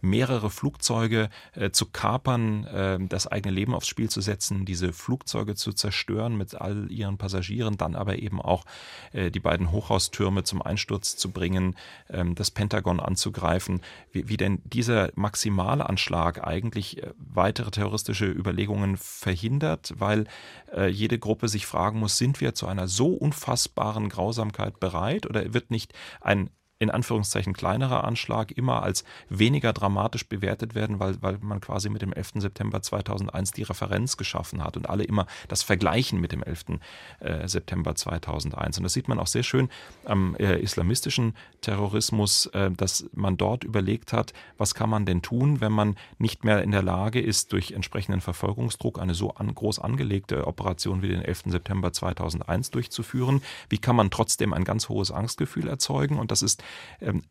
[0.00, 5.54] mehrere Flugzeuge äh, zu kapern, äh, das eigene Leben aufs Spiel zu setzen, diese Flugzeuge
[5.54, 8.64] zu zerstören mit all ihren Passagieren, dann aber eben auch
[9.12, 11.76] äh, die beiden Hochhaustürme zum Einsturz zu bringen,
[12.08, 13.80] ähm, das Pentagon anzugreifen,
[14.12, 20.26] wie, wie denn dieser Maximalanschlag eigentlich äh, weitere terroristische Überlegungen verhindert, weil
[20.74, 25.52] äh, jede Gruppe sich fragen muss, sind wir zu einer so unfassbaren Grausamkeit bereit oder
[25.54, 26.50] wird nicht ein
[26.80, 32.00] in Anführungszeichen kleinerer Anschlag immer als weniger dramatisch bewertet werden, weil, weil man quasi mit
[32.00, 32.32] dem 11.
[32.36, 36.80] September 2001 die Referenz geschaffen hat und alle immer das vergleichen mit dem 11.
[37.20, 38.78] Äh, September 2001.
[38.78, 39.68] Und das sieht man auch sehr schön
[40.06, 45.60] am äh, islamistischen Terrorismus, äh, dass man dort überlegt hat, was kann man denn tun,
[45.60, 49.80] wenn man nicht mehr in der Lage ist, durch entsprechenden Verfolgungsdruck eine so an, groß
[49.80, 51.42] angelegte Operation wie den 11.
[51.48, 53.42] September 2001 durchzuführen.
[53.68, 56.18] Wie kann man trotzdem ein ganz hohes Angstgefühl erzeugen?
[56.18, 56.62] Und das ist
[57.00, 57.22] ähm,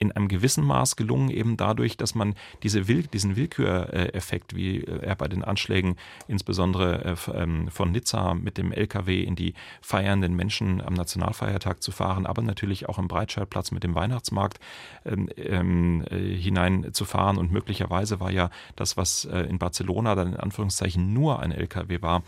[0.00, 5.14] in einem gewissen Maß gelungen, eben dadurch, dass man diese Will diesen Willküreffekt, wie er
[5.14, 10.80] bei den Anschlägen insbesondere äh, ähm, von Nizza mit dem LKW in die feiernden Menschen
[10.80, 14.58] am Nationalfeiertag zu fahren, aber natürlich auch am Breitscheidplatz mit dem Weihnachtsmarkt
[15.04, 17.36] ähm, ähm, äh, hineinzufahren.
[17.36, 22.00] Und möglicherweise war ja das, was äh, in Barcelona dann in Anführungszeichen nur ein LKW
[22.00, 22.22] war,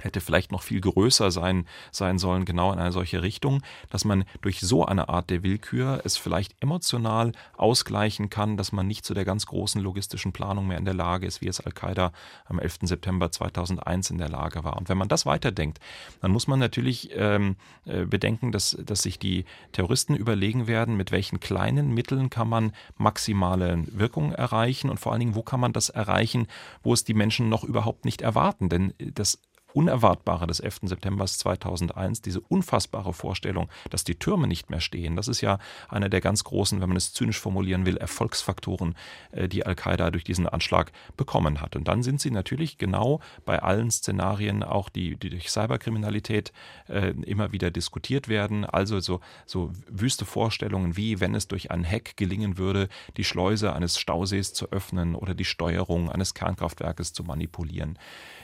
[0.00, 4.24] hätte vielleicht noch viel größer sein, sein sollen, genau in eine solche Richtung, dass man
[4.40, 9.14] durch so eine Art der Willkür es vielleicht emotional ausgleichen kann, dass man nicht zu
[9.14, 12.12] der ganz großen logistischen Planung mehr in der Lage ist, wie es Al-Qaida
[12.46, 12.78] am 11.
[12.82, 14.76] September 2001 in der Lage war.
[14.76, 15.78] Und wenn man das weiterdenkt,
[16.20, 21.10] dann muss man natürlich ähm, äh, bedenken, dass, dass sich die Terroristen überlegen werden, mit
[21.12, 25.72] welchen kleinen Mitteln kann man maximale Wirkung erreichen und vor allen Dingen, wo kann man
[25.72, 26.46] das erreichen,
[26.82, 28.68] wo es die Menschen noch überhaupt nicht erwarten.
[28.68, 29.38] Denn das
[29.72, 30.80] Unerwartbare des 11.
[30.84, 35.58] September 2001, diese unfassbare Vorstellung, dass die Türme nicht mehr stehen, das ist ja
[35.88, 38.94] einer der ganz großen, wenn man es zynisch formulieren will, Erfolgsfaktoren,
[39.32, 41.76] äh, die Al-Qaida durch diesen Anschlag bekommen hat.
[41.76, 46.52] Und dann sind sie natürlich genau bei allen Szenarien, auch die, die durch Cyberkriminalität
[46.88, 51.84] äh, immer wieder diskutiert werden, also so, so wüste Vorstellungen wie, wenn es durch einen
[51.84, 57.24] Hack gelingen würde, die Schleuse eines Stausees zu öffnen oder die Steuerung eines Kernkraftwerkes zu
[57.24, 57.98] manipulieren.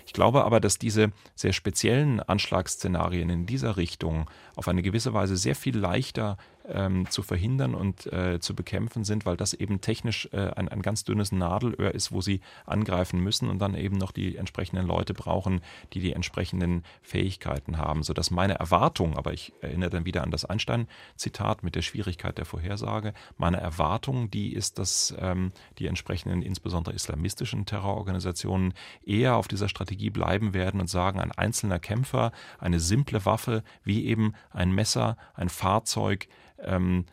[0.06, 5.36] Ich glaube aber, dass diese sehr speziellen Anschlagsszenarien in dieser Richtung auf eine gewisse Weise
[5.36, 6.36] sehr viel leichter
[6.68, 10.82] ähm, zu verhindern und äh, zu bekämpfen sind, weil das eben technisch äh, ein, ein
[10.82, 15.14] ganz dünnes Nadelöhr ist, wo sie angreifen müssen und dann eben noch die entsprechenden Leute
[15.14, 15.60] brauchen,
[15.92, 20.44] die die entsprechenden Fähigkeiten haben, sodass meine Erwartung, aber ich erinnere dann wieder an das
[20.44, 26.94] Einstein-Zitat mit der Schwierigkeit der Vorhersage, meine Erwartung, die ist, dass ähm, die entsprechenden, insbesondere
[26.94, 28.74] islamistischen Terrororganisationen
[29.04, 34.06] eher auf dieser Strategie bleiben werden und sagen, ein einzelner Kämpfer, eine simple Waffe, wie
[34.06, 36.28] eben ein Messer, ein Fahrzeug,
[36.58, 37.04] ähm,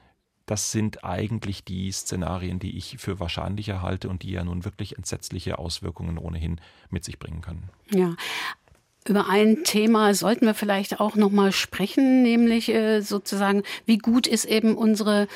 [0.46, 4.98] das sind eigentlich die Szenarien, die ich für wahrscheinlicher halte und die ja nun wirklich
[4.98, 7.70] entsetzliche Auswirkungen ohnehin mit sich bringen können.
[7.89, 8.16] Ja,
[9.08, 14.28] über ein Thema sollten wir vielleicht auch noch mal sprechen, nämlich äh, sozusagen, wie gut
[14.28, 15.28] ist eben unsere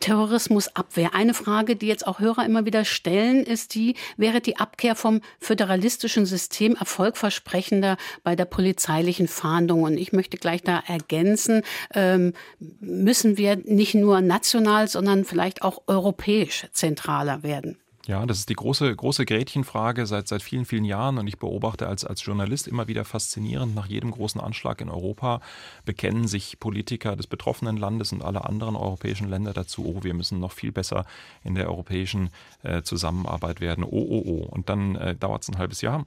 [0.00, 1.14] Terrorismusabwehr.
[1.14, 5.20] Eine Frage, die jetzt auch Hörer immer wieder stellen, ist die, wäre die Abkehr vom
[5.40, 9.82] föderalistischen System erfolgversprechender bei der polizeilichen Fahndung?
[9.82, 11.62] Und ich möchte gleich da ergänzen,
[11.94, 12.32] ähm,
[12.80, 17.78] müssen wir nicht nur national, sondern vielleicht auch europäisch zentraler werden?
[18.06, 21.88] Ja, das ist die große, große Gretchenfrage seit, seit vielen, vielen Jahren und ich beobachte
[21.88, 25.40] als, als Journalist immer wieder faszinierend, nach jedem großen Anschlag in Europa
[25.84, 30.38] bekennen sich Politiker des betroffenen Landes und alle anderen europäischen Länder dazu, oh, wir müssen
[30.38, 31.04] noch viel besser
[31.42, 32.30] in der europäischen
[32.62, 34.46] äh, Zusammenarbeit werden, oh, oh, oh.
[34.50, 36.06] Und dann äh, dauert es ein halbes Jahr,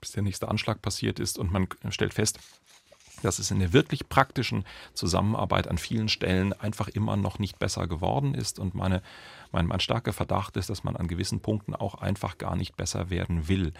[0.00, 2.38] bis der nächste Anschlag passiert ist und man stellt fest,
[3.22, 4.64] dass es in der wirklich praktischen
[4.94, 8.58] Zusammenarbeit an vielen Stellen einfach immer noch nicht besser geworden ist.
[8.58, 9.02] Und meine,
[9.56, 13.08] mein, mein starker Verdacht ist, dass man an gewissen Punkten auch einfach gar nicht besser
[13.08, 13.72] werden will.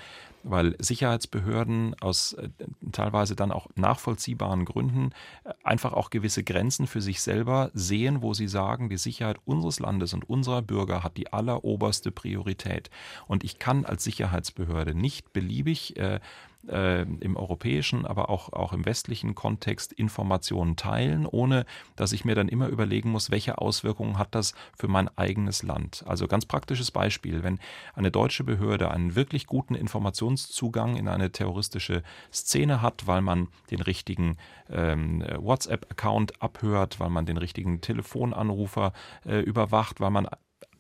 [0.43, 2.49] Weil Sicherheitsbehörden aus äh,
[2.93, 5.11] teilweise dann auch nachvollziehbaren Gründen
[5.45, 9.79] äh, einfach auch gewisse Grenzen für sich selber sehen, wo sie sagen, die Sicherheit unseres
[9.79, 12.89] Landes und unserer Bürger hat die alleroberste Priorität.
[13.27, 16.21] Und ich kann als Sicherheitsbehörde nicht beliebig äh,
[16.69, 21.65] äh, im europäischen, aber auch, auch im westlichen Kontext Informationen teilen, ohne
[21.97, 26.05] dass ich mir dann immer überlegen muss, welche Auswirkungen hat das für mein eigenes Land.
[26.07, 27.59] Also ganz praktisches Beispiel, wenn
[27.95, 32.03] eine deutsche Behörde einen wirklich guten Informationszugang in eine terroristische
[32.33, 34.37] Szene hat, weil man den richtigen
[34.71, 38.93] ähm, WhatsApp-Account abhört, weil man den richtigen Telefonanrufer
[39.25, 40.29] äh, überwacht, weil man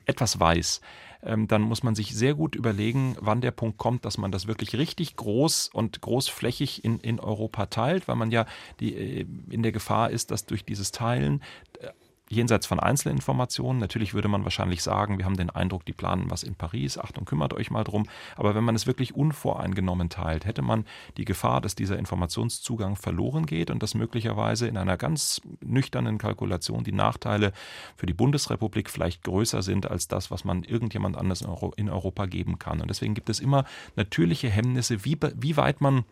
[0.07, 0.80] etwas weiß,
[1.22, 4.47] ähm, dann muss man sich sehr gut überlegen, wann der Punkt kommt, dass man das
[4.47, 8.47] wirklich richtig groß und großflächig in, in Europa teilt, weil man ja
[8.80, 11.43] die, äh, in der Gefahr ist, dass durch dieses Teilen
[11.80, 11.89] äh,
[12.29, 13.81] jenseits von Einzelinformationen.
[13.81, 16.99] Natürlich würde man wahrscheinlich sagen, wir haben den Eindruck, die planen was in Paris.
[16.99, 18.07] Achtung, kümmert euch mal drum.
[18.37, 20.85] Aber wenn man es wirklich unvoreingenommen teilt, hätte man
[21.16, 26.85] die Gefahr, dass dieser Informationszugang verloren geht und dass möglicherweise in einer ganz nüchternen Kalkulation
[26.85, 27.53] die Nachteile
[27.97, 31.47] für die Bundesrepublik vielleicht größer sind als das, was man irgendjemand anders
[31.77, 32.81] in Europa geben kann.
[32.81, 33.64] Und deswegen gibt es immer
[33.95, 36.05] natürliche Hemmnisse, wie, wie weit man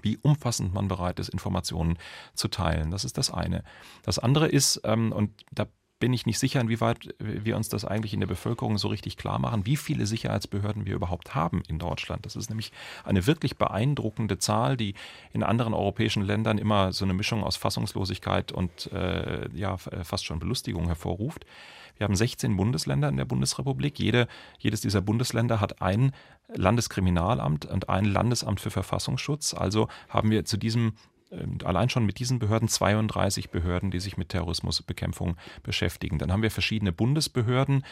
[0.00, 1.98] wie umfassend man bereit ist, Informationen
[2.34, 2.90] zu teilen.
[2.90, 3.62] Das ist das eine.
[4.02, 5.66] Das andere ist, ähm, und da
[6.02, 9.38] bin ich nicht sicher, inwieweit wir uns das eigentlich in der Bevölkerung so richtig klar
[9.38, 12.26] machen, wie viele Sicherheitsbehörden wir überhaupt haben in Deutschland.
[12.26, 12.72] Das ist nämlich
[13.04, 14.94] eine wirklich beeindruckende Zahl, die
[15.32, 20.40] in anderen europäischen Ländern immer so eine Mischung aus Fassungslosigkeit und äh, ja, fast schon
[20.40, 21.46] Belustigung hervorruft.
[21.98, 23.96] Wir haben 16 Bundesländer in der Bundesrepublik.
[24.00, 24.26] Jede,
[24.58, 26.10] jedes dieser Bundesländer hat ein
[26.52, 29.54] Landeskriminalamt und ein Landesamt für Verfassungsschutz.
[29.54, 30.94] Also haben wir zu diesem
[31.64, 36.18] allein schon mit diesen Behörden 32 Behörden, die sich mit Terrorismusbekämpfung beschäftigen.
[36.18, 37.84] Dann haben wir verschiedene Bundesbehörden,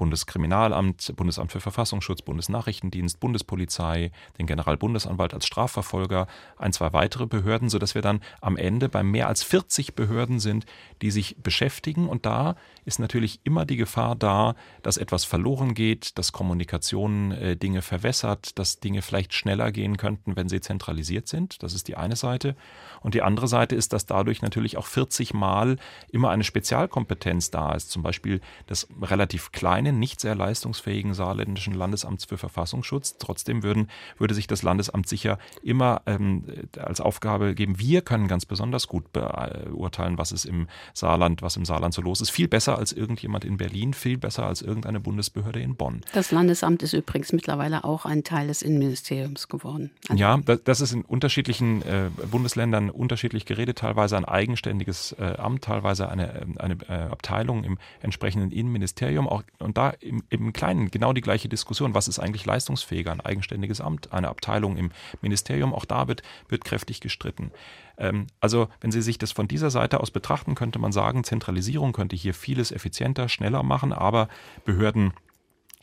[0.00, 6.26] Bundeskriminalamt, Bundesamt für Verfassungsschutz, Bundesnachrichtendienst, Bundespolizei, den Generalbundesanwalt als Strafverfolger,
[6.56, 10.64] ein, zwei weitere Behörden, sodass wir dann am Ende bei mehr als 40 Behörden sind,
[11.02, 12.08] die sich beschäftigen.
[12.08, 17.56] Und da ist natürlich immer die Gefahr da, dass etwas verloren geht, dass Kommunikation äh,
[17.58, 21.62] Dinge verwässert, dass Dinge vielleicht schneller gehen könnten, wenn sie zentralisiert sind.
[21.62, 22.56] Das ist die eine Seite.
[23.02, 25.76] Und die andere Seite ist, dass dadurch natürlich auch 40 Mal
[26.10, 27.90] immer eine Spezialkompetenz da ist.
[27.90, 33.16] Zum Beispiel das relativ kleine, nicht sehr leistungsfähigen saarländischen Landesamts für Verfassungsschutz.
[33.18, 33.88] Trotzdem würden,
[34.18, 36.44] würde sich das Landesamt sicher immer ähm,
[36.76, 41.64] als Aufgabe geben, wir können ganz besonders gut beurteilen, was es im Saarland, was im
[41.64, 42.30] Saarland so los ist.
[42.30, 46.02] Viel besser als irgendjemand in Berlin, viel besser als irgendeine Bundesbehörde in Bonn.
[46.12, 49.90] Das Landesamt ist übrigens mittlerweile auch ein Teil des Innenministeriums geworden.
[50.08, 55.64] Also ja, das ist in unterschiedlichen äh, Bundesländern unterschiedlich geredet, teilweise ein eigenständiges äh, Amt,
[55.64, 59.28] teilweise eine, eine äh, Abteilung im entsprechenden Innenministerium.
[59.28, 61.94] Auch, und da im, im Kleinen genau die gleiche Diskussion.
[61.94, 63.12] Was ist eigentlich leistungsfähiger?
[63.12, 64.90] Ein eigenständiges Amt, eine Abteilung im
[65.22, 65.74] Ministerium?
[65.74, 67.50] Auch da wird, wird kräftig gestritten.
[67.96, 71.92] Ähm, also, wenn Sie sich das von dieser Seite aus betrachten, könnte man sagen, Zentralisierung
[71.92, 74.28] könnte hier vieles effizienter, schneller machen, aber
[74.64, 75.12] Behörden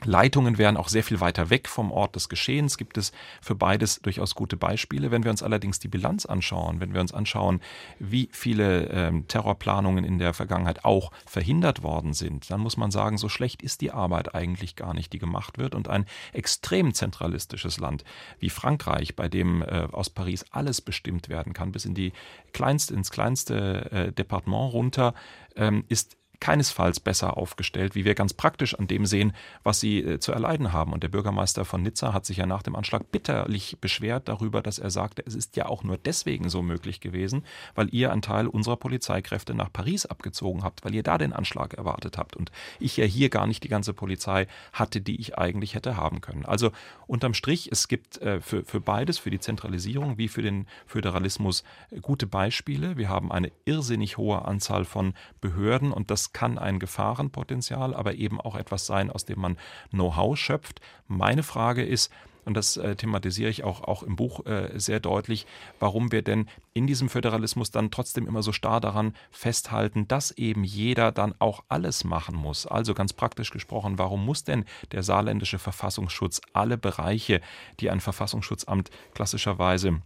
[0.03, 2.77] Leitungen wären auch sehr viel weiter weg vom Ort des Geschehens.
[2.77, 5.09] Gibt es für beides durchaus gute Beispiele.
[5.09, 7.61] Wenn wir uns allerdings die Bilanz anschauen, wenn wir uns anschauen,
[7.97, 13.17] wie viele ähm, Terrorplanungen in der Vergangenheit auch verhindert worden sind, dann muss man sagen,
[13.17, 15.73] so schlecht ist die Arbeit eigentlich gar nicht, die gemacht wird.
[15.73, 18.03] Und ein extrem zentralistisches Land
[18.39, 22.13] wie Frankreich, bei dem äh, aus Paris alles bestimmt werden kann, bis in die
[22.53, 25.15] kleinste, ins kleinste äh, Departement runter,
[25.55, 29.33] ähm, ist keinesfalls besser aufgestellt, wie wir ganz praktisch an dem sehen,
[29.63, 30.93] was sie äh, zu erleiden haben.
[30.93, 34.79] Und der Bürgermeister von Nizza hat sich ja nach dem Anschlag bitterlich beschwert darüber, dass
[34.79, 37.43] er sagte, es ist ja auch nur deswegen so möglich gewesen,
[37.75, 41.73] weil ihr einen Teil unserer Polizeikräfte nach Paris abgezogen habt, weil ihr da den Anschlag
[41.73, 45.75] erwartet habt und ich ja hier gar nicht die ganze Polizei hatte, die ich eigentlich
[45.75, 46.45] hätte haben können.
[46.45, 46.71] Also
[47.07, 51.63] unterm Strich, es gibt äh, für, für beides, für die Zentralisierung wie für den Föderalismus,
[51.91, 52.97] äh, gute Beispiele.
[52.97, 58.39] Wir haben eine irrsinnig hohe Anzahl von Behörden und das kann ein Gefahrenpotenzial, aber eben
[58.39, 59.57] auch etwas sein, aus dem man
[59.91, 60.81] Know-how schöpft.
[61.07, 62.11] Meine Frage ist,
[62.47, 65.45] und das äh, thematisiere ich auch, auch im Buch äh, sehr deutlich,
[65.81, 70.63] warum wir denn in diesem Föderalismus dann trotzdem immer so starr daran festhalten, dass eben
[70.63, 72.65] jeder dann auch alles machen muss.
[72.65, 74.63] Also ganz praktisch gesprochen, warum muss denn
[74.93, 77.41] der saarländische Verfassungsschutz alle Bereiche,
[77.81, 80.01] die ein Verfassungsschutzamt klassischerweise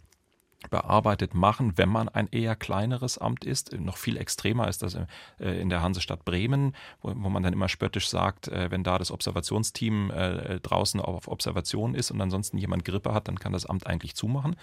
[0.69, 3.73] bearbeitet machen, wenn man ein eher kleineres Amt ist.
[3.79, 8.09] Noch viel extremer ist das äh, in der Hansestadt Bremen, wo, man dann immer spöttisch
[8.09, 13.13] sagt, äh, wenn da das Observationsteam äh, draußen auf Observation ist und ansonsten jemand Grippe
[13.13, 14.55] hat, dann kann das Amt eigentlich zumachen.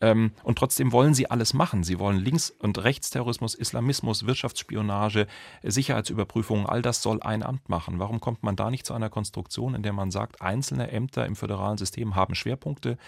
[0.00, 1.84] Ähm, und trotzdem wollen sie alles machen.
[1.84, 5.26] Sie wollen Links- und Rechtsterrorismus, Islamismus, Wirtschaftsspionage,
[5.62, 7.98] Sicherheitsüberprüfungen, all das soll ein Amt machen.
[7.98, 11.36] Warum kommt man da nicht zu einer Konstruktion, in der man sagt, einzelne Ämter im
[11.36, 12.98] föderalen System haben Schwerpunkte,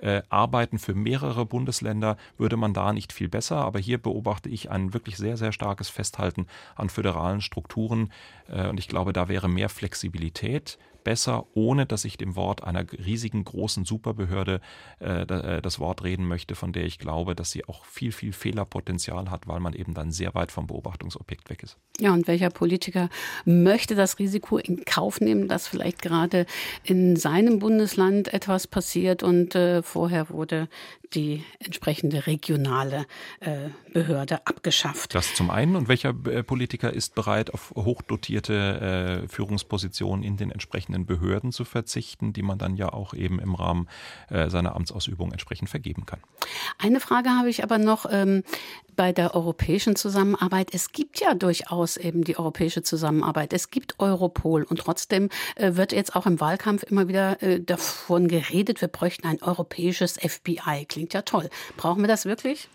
[0.00, 3.56] äh, arbeiten für mehrere Bundesländer, würde man da nicht viel besser.
[3.56, 6.46] Aber hier beobachte ich ein wirklich sehr, sehr starkes Festhalten
[6.76, 8.12] an föderalen Strukturen.
[8.48, 10.78] Äh, und ich glaube, da wäre mehr Flexibilität
[11.08, 14.60] besser, ohne dass ich dem Wort einer riesigen, großen Superbehörde
[15.00, 18.34] äh, äh, das Wort reden möchte, von der ich glaube, dass sie auch viel, viel
[18.34, 21.78] Fehlerpotenzial hat, weil man eben dann sehr weit vom Beobachtungsobjekt weg ist.
[21.98, 23.08] Ja, und welcher Politiker
[23.46, 26.44] möchte das Risiko in Kauf nehmen, dass vielleicht gerade
[26.84, 30.68] in seinem Bundesland etwas passiert und äh, vorher wurde
[31.14, 33.06] die entsprechende regionale
[33.40, 35.14] äh, Behörde abgeschafft.
[35.14, 35.76] Das zum einen.
[35.76, 41.64] Und welcher äh, Politiker ist bereit, auf hochdotierte äh, Führungspositionen in den entsprechenden Behörden zu
[41.64, 43.88] verzichten, die man dann ja auch eben im Rahmen
[44.30, 46.20] äh, seiner Amtsausübung entsprechend vergeben kann?
[46.78, 48.42] Eine Frage habe ich aber noch ähm,
[48.96, 50.70] bei der europäischen Zusammenarbeit.
[50.72, 53.52] Es gibt ja durchaus eben die europäische Zusammenarbeit.
[53.52, 58.28] Es gibt Europol und trotzdem äh, wird jetzt auch im Wahlkampf immer wieder äh, davon
[58.28, 61.48] geredet, wir bräuchten ein europäisches FBI klingt ja toll.
[61.76, 62.68] Brauchen wir das wirklich?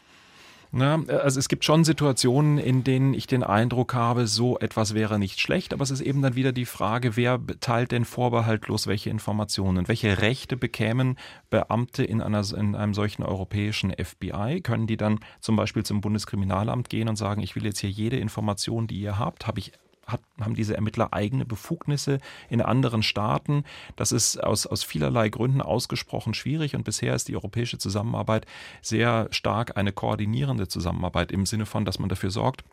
[0.75, 5.19] Na, also es gibt schon Situationen, in denen ich den Eindruck habe, so etwas wäre
[5.19, 9.11] nicht schlecht, aber es ist eben dann wieder die Frage, wer teilt denn vorbehaltlos welche
[9.11, 9.87] Informationen?
[9.87, 11.19] Welche Rechte bekämen
[11.51, 14.61] Beamte in, einer, in einem solchen europäischen FBI?
[14.63, 18.17] Können die dann zum Beispiel zum Bundeskriminalamt gehen und sagen, ich will jetzt hier jede
[18.17, 19.73] Information, die ihr habt, habe ich
[20.07, 23.63] hat, haben diese Ermittler eigene Befugnisse in anderen Staaten.
[23.95, 28.45] Das ist aus, aus vielerlei Gründen ausgesprochen schwierig und bisher ist die europäische Zusammenarbeit
[28.81, 32.63] sehr stark eine koordinierende Zusammenarbeit im Sinne von, dass man dafür sorgt,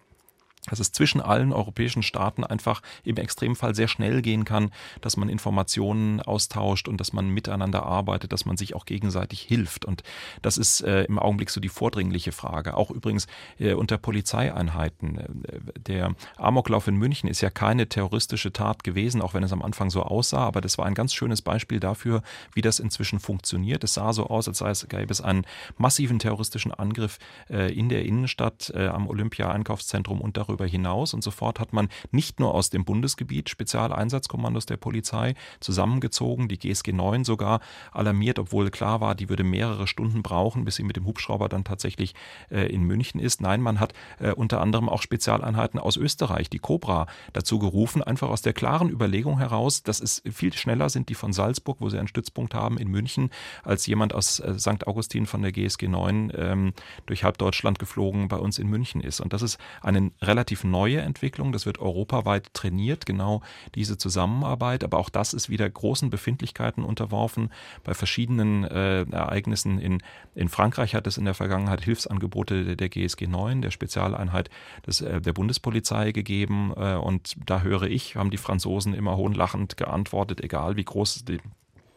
[0.68, 5.28] dass es zwischen allen europäischen Staaten einfach im Extremfall sehr schnell gehen kann, dass man
[5.28, 9.84] Informationen austauscht und dass man miteinander arbeitet, dass man sich auch gegenseitig hilft.
[9.84, 10.02] Und
[10.42, 12.76] das ist äh, im Augenblick so die vordringliche Frage.
[12.76, 13.26] Auch übrigens
[13.58, 15.18] äh, unter Polizeieinheiten.
[15.18, 19.62] Äh, der Amoklauf in München ist ja keine terroristische Tat gewesen, auch wenn es am
[19.62, 22.22] Anfang so aussah, aber das war ein ganz schönes Beispiel dafür,
[22.54, 23.82] wie das inzwischen funktioniert.
[23.84, 25.46] Es sah so aus, als sei es, gäbe es einen
[25.78, 31.14] massiven terroristischen Angriff äh, in der Innenstadt äh, am Olympia-Einkaufszentrum und darüber darüber hinaus.
[31.14, 36.92] Und sofort hat man nicht nur aus dem Bundesgebiet Spezialeinsatzkommandos der Polizei zusammengezogen, die GSG
[36.92, 37.60] 9 sogar
[37.92, 41.64] alarmiert, obwohl klar war, die würde mehrere Stunden brauchen, bis sie mit dem Hubschrauber dann
[41.64, 42.14] tatsächlich
[42.50, 43.40] äh, in München ist.
[43.40, 48.28] Nein, man hat äh, unter anderem auch Spezialeinheiten aus Österreich, die Cobra, dazu gerufen, einfach
[48.28, 51.98] aus der klaren Überlegung heraus, dass es viel schneller sind die von Salzburg, wo sie
[51.98, 53.30] einen Stützpunkt haben in München,
[53.62, 54.86] als jemand aus äh, St.
[54.86, 56.72] Augustin von der GSG 9 ähm,
[57.06, 59.20] durch halb Deutschland geflogen bei uns in München ist.
[59.20, 61.52] Und das ist eine relativ relativ neue Entwicklung.
[61.52, 63.42] Das wird europaweit trainiert, genau
[63.74, 64.84] diese Zusammenarbeit.
[64.84, 67.50] Aber auch das ist wieder großen Befindlichkeiten unterworfen.
[67.84, 70.02] Bei verschiedenen äh, Ereignissen in,
[70.34, 74.48] in Frankreich hat es in der Vergangenheit Hilfsangebote der, der GSG 9, der Spezialeinheit
[74.86, 76.72] des, äh, der Bundespolizei gegeben.
[76.74, 81.38] Äh, und da höre ich, haben die Franzosen immer hohnlachend geantwortet, egal wie groß die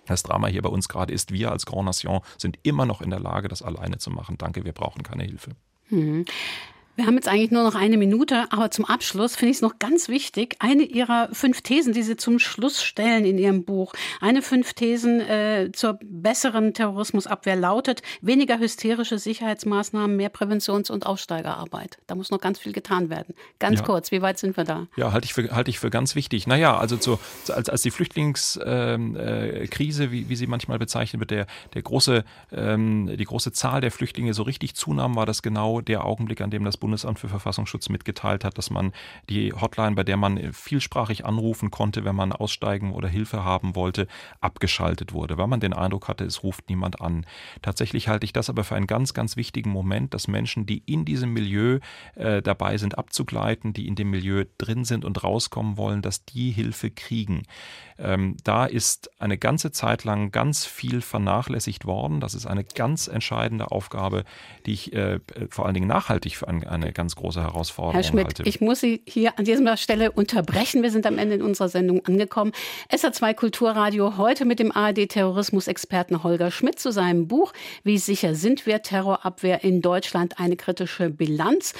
[0.06, 3.10] das Drama hier bei uns gerade ist, wir als Grand Nation sind immer noch in
[3.10, 4.38] der Lage, das alleine zu machen.
[4.38, 5.52] Danke, wir brauchen keine Hilfe.
[5.90, 6.26] Mhm.
[6.96, 9.80] Wir haben jetzt eigentlich nur noch eine Minute, aber zum Abschluss finde ich es noch
[9.80, 14.44] ganz wichtig, eine Ihrer fünf Thesen, die Sie zum Schluss stellen in Ihrem Buch, eine
[14.44, 21.98] fünf Thesen äh, zur besseren Terrorismusabwehr lautet, weniger hysterische Sicherheitsmaßnahmen, mehr Präventions- und Aufsteigerarbeit.
[22.06, 23.34] Da muss noch ganz viel getan werden.
[23.58, 23.86] Ganz ja.
[23.86, 24.86] kurz, wie weit sind wir da?
[24.96, 26.46] Ja, halte ich für, halte ich für ganz wichtig.
[26.46, 27.18] Naja, also zu,
[27.52, 28.64] als, als die Flüchtlingskrise,
[28.94, 33.82] ähm, äh, wie, wie sie manchmal bezeichnet wird, der, der große, ähm, die große Zahl
[33.82, 37.30] der Flüchtlinge so richtig zunahm, war das genau der Augenblick, an dem das Bundesamt für
[37.30, 38.92] Verfassungsschutz mitgeteilt hat, dass man
[39.30, 44.06] die Hotline, bei der man vielsprachig anrufen konnte, wenn man aussteigen oder Hilfe haben wollte,
[44.42, 47.26] abgeschaltet wurde, weil man den Eindruck hatte, es ruft niemand an.
[47.62, 51.06] Tatsächlich halte ich das aber für einen ganz, ganz wichtigen Moment, dass Menschen, die in
[51.06, 51.80] diesem Milieu
[52.16, 56.52] äh, dabei sind, abzugleiten, die in dem Milieu drin sind und rauskommen wollen, dass die
[56.52, 57.44] Hilfe kriegen.
[57.98, 62.20] Ähm, da ist eine ganze Zeit lang ganz viel vernachlässigt worden.
[62.20, 64.26] Das ist eine ganz entscheidende Aufgabe,
[64.66, 65.20] die ich äh,
[65.50, 68.44] vor allen Dingen nachhaltig für ein, eine ganz große Herausforderung Herr Schmidt, halte.
[68.44, 70.84] ich muss Sie hier an dieser Stelle unterbrechen.
[70.84, 72.52] Wir sind am Ende in unserer Sendung angekommen.
[72.92, 77.54] SA2 Kulturradio heute mit dem ARD-Terrorismusexperten Holger Schmidt zu seinem Buch
[77.84, 78.82] Wie sicher sind wir?
[78.82, 81.74] Terrorabwehr in Deutschland, eine kritische Bilanz.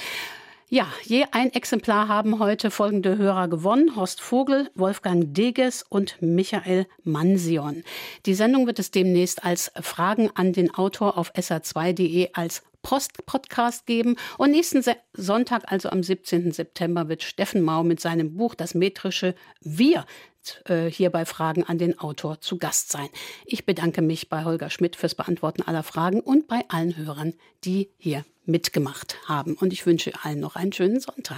[0.70, 3.94] Ja, je ein Exemplar haben heute folgende Hörer gewonnen.
[3.94, 7.84] Horst Vogel, Wolfgang Deges und Michael Mansion.
[8.26, 14.14] Die Sendung wird es demnächst als Fragen an den Autor auf sa2.de als Post-Podcast geben.
[14.38, 16.52] Und nächsten Sonntag, also am 17.
[16.52, 20.06] September, wird Steffen Mau mit seinem Buch Das metrische Wir
[20.66, 23.08] äh, hier bei Fragen an den Autor zu Gast sein.
[23.46, 27.90] Ich bedanke mich bei Holger Schmidt fürs Beantworten aller Fragen und bei allen Hörern, die
[27.96, 29.54] hier mitgemacht haben.
[29.54, 31.32] Und ich wünsche allen noch einen schönen Sonntag.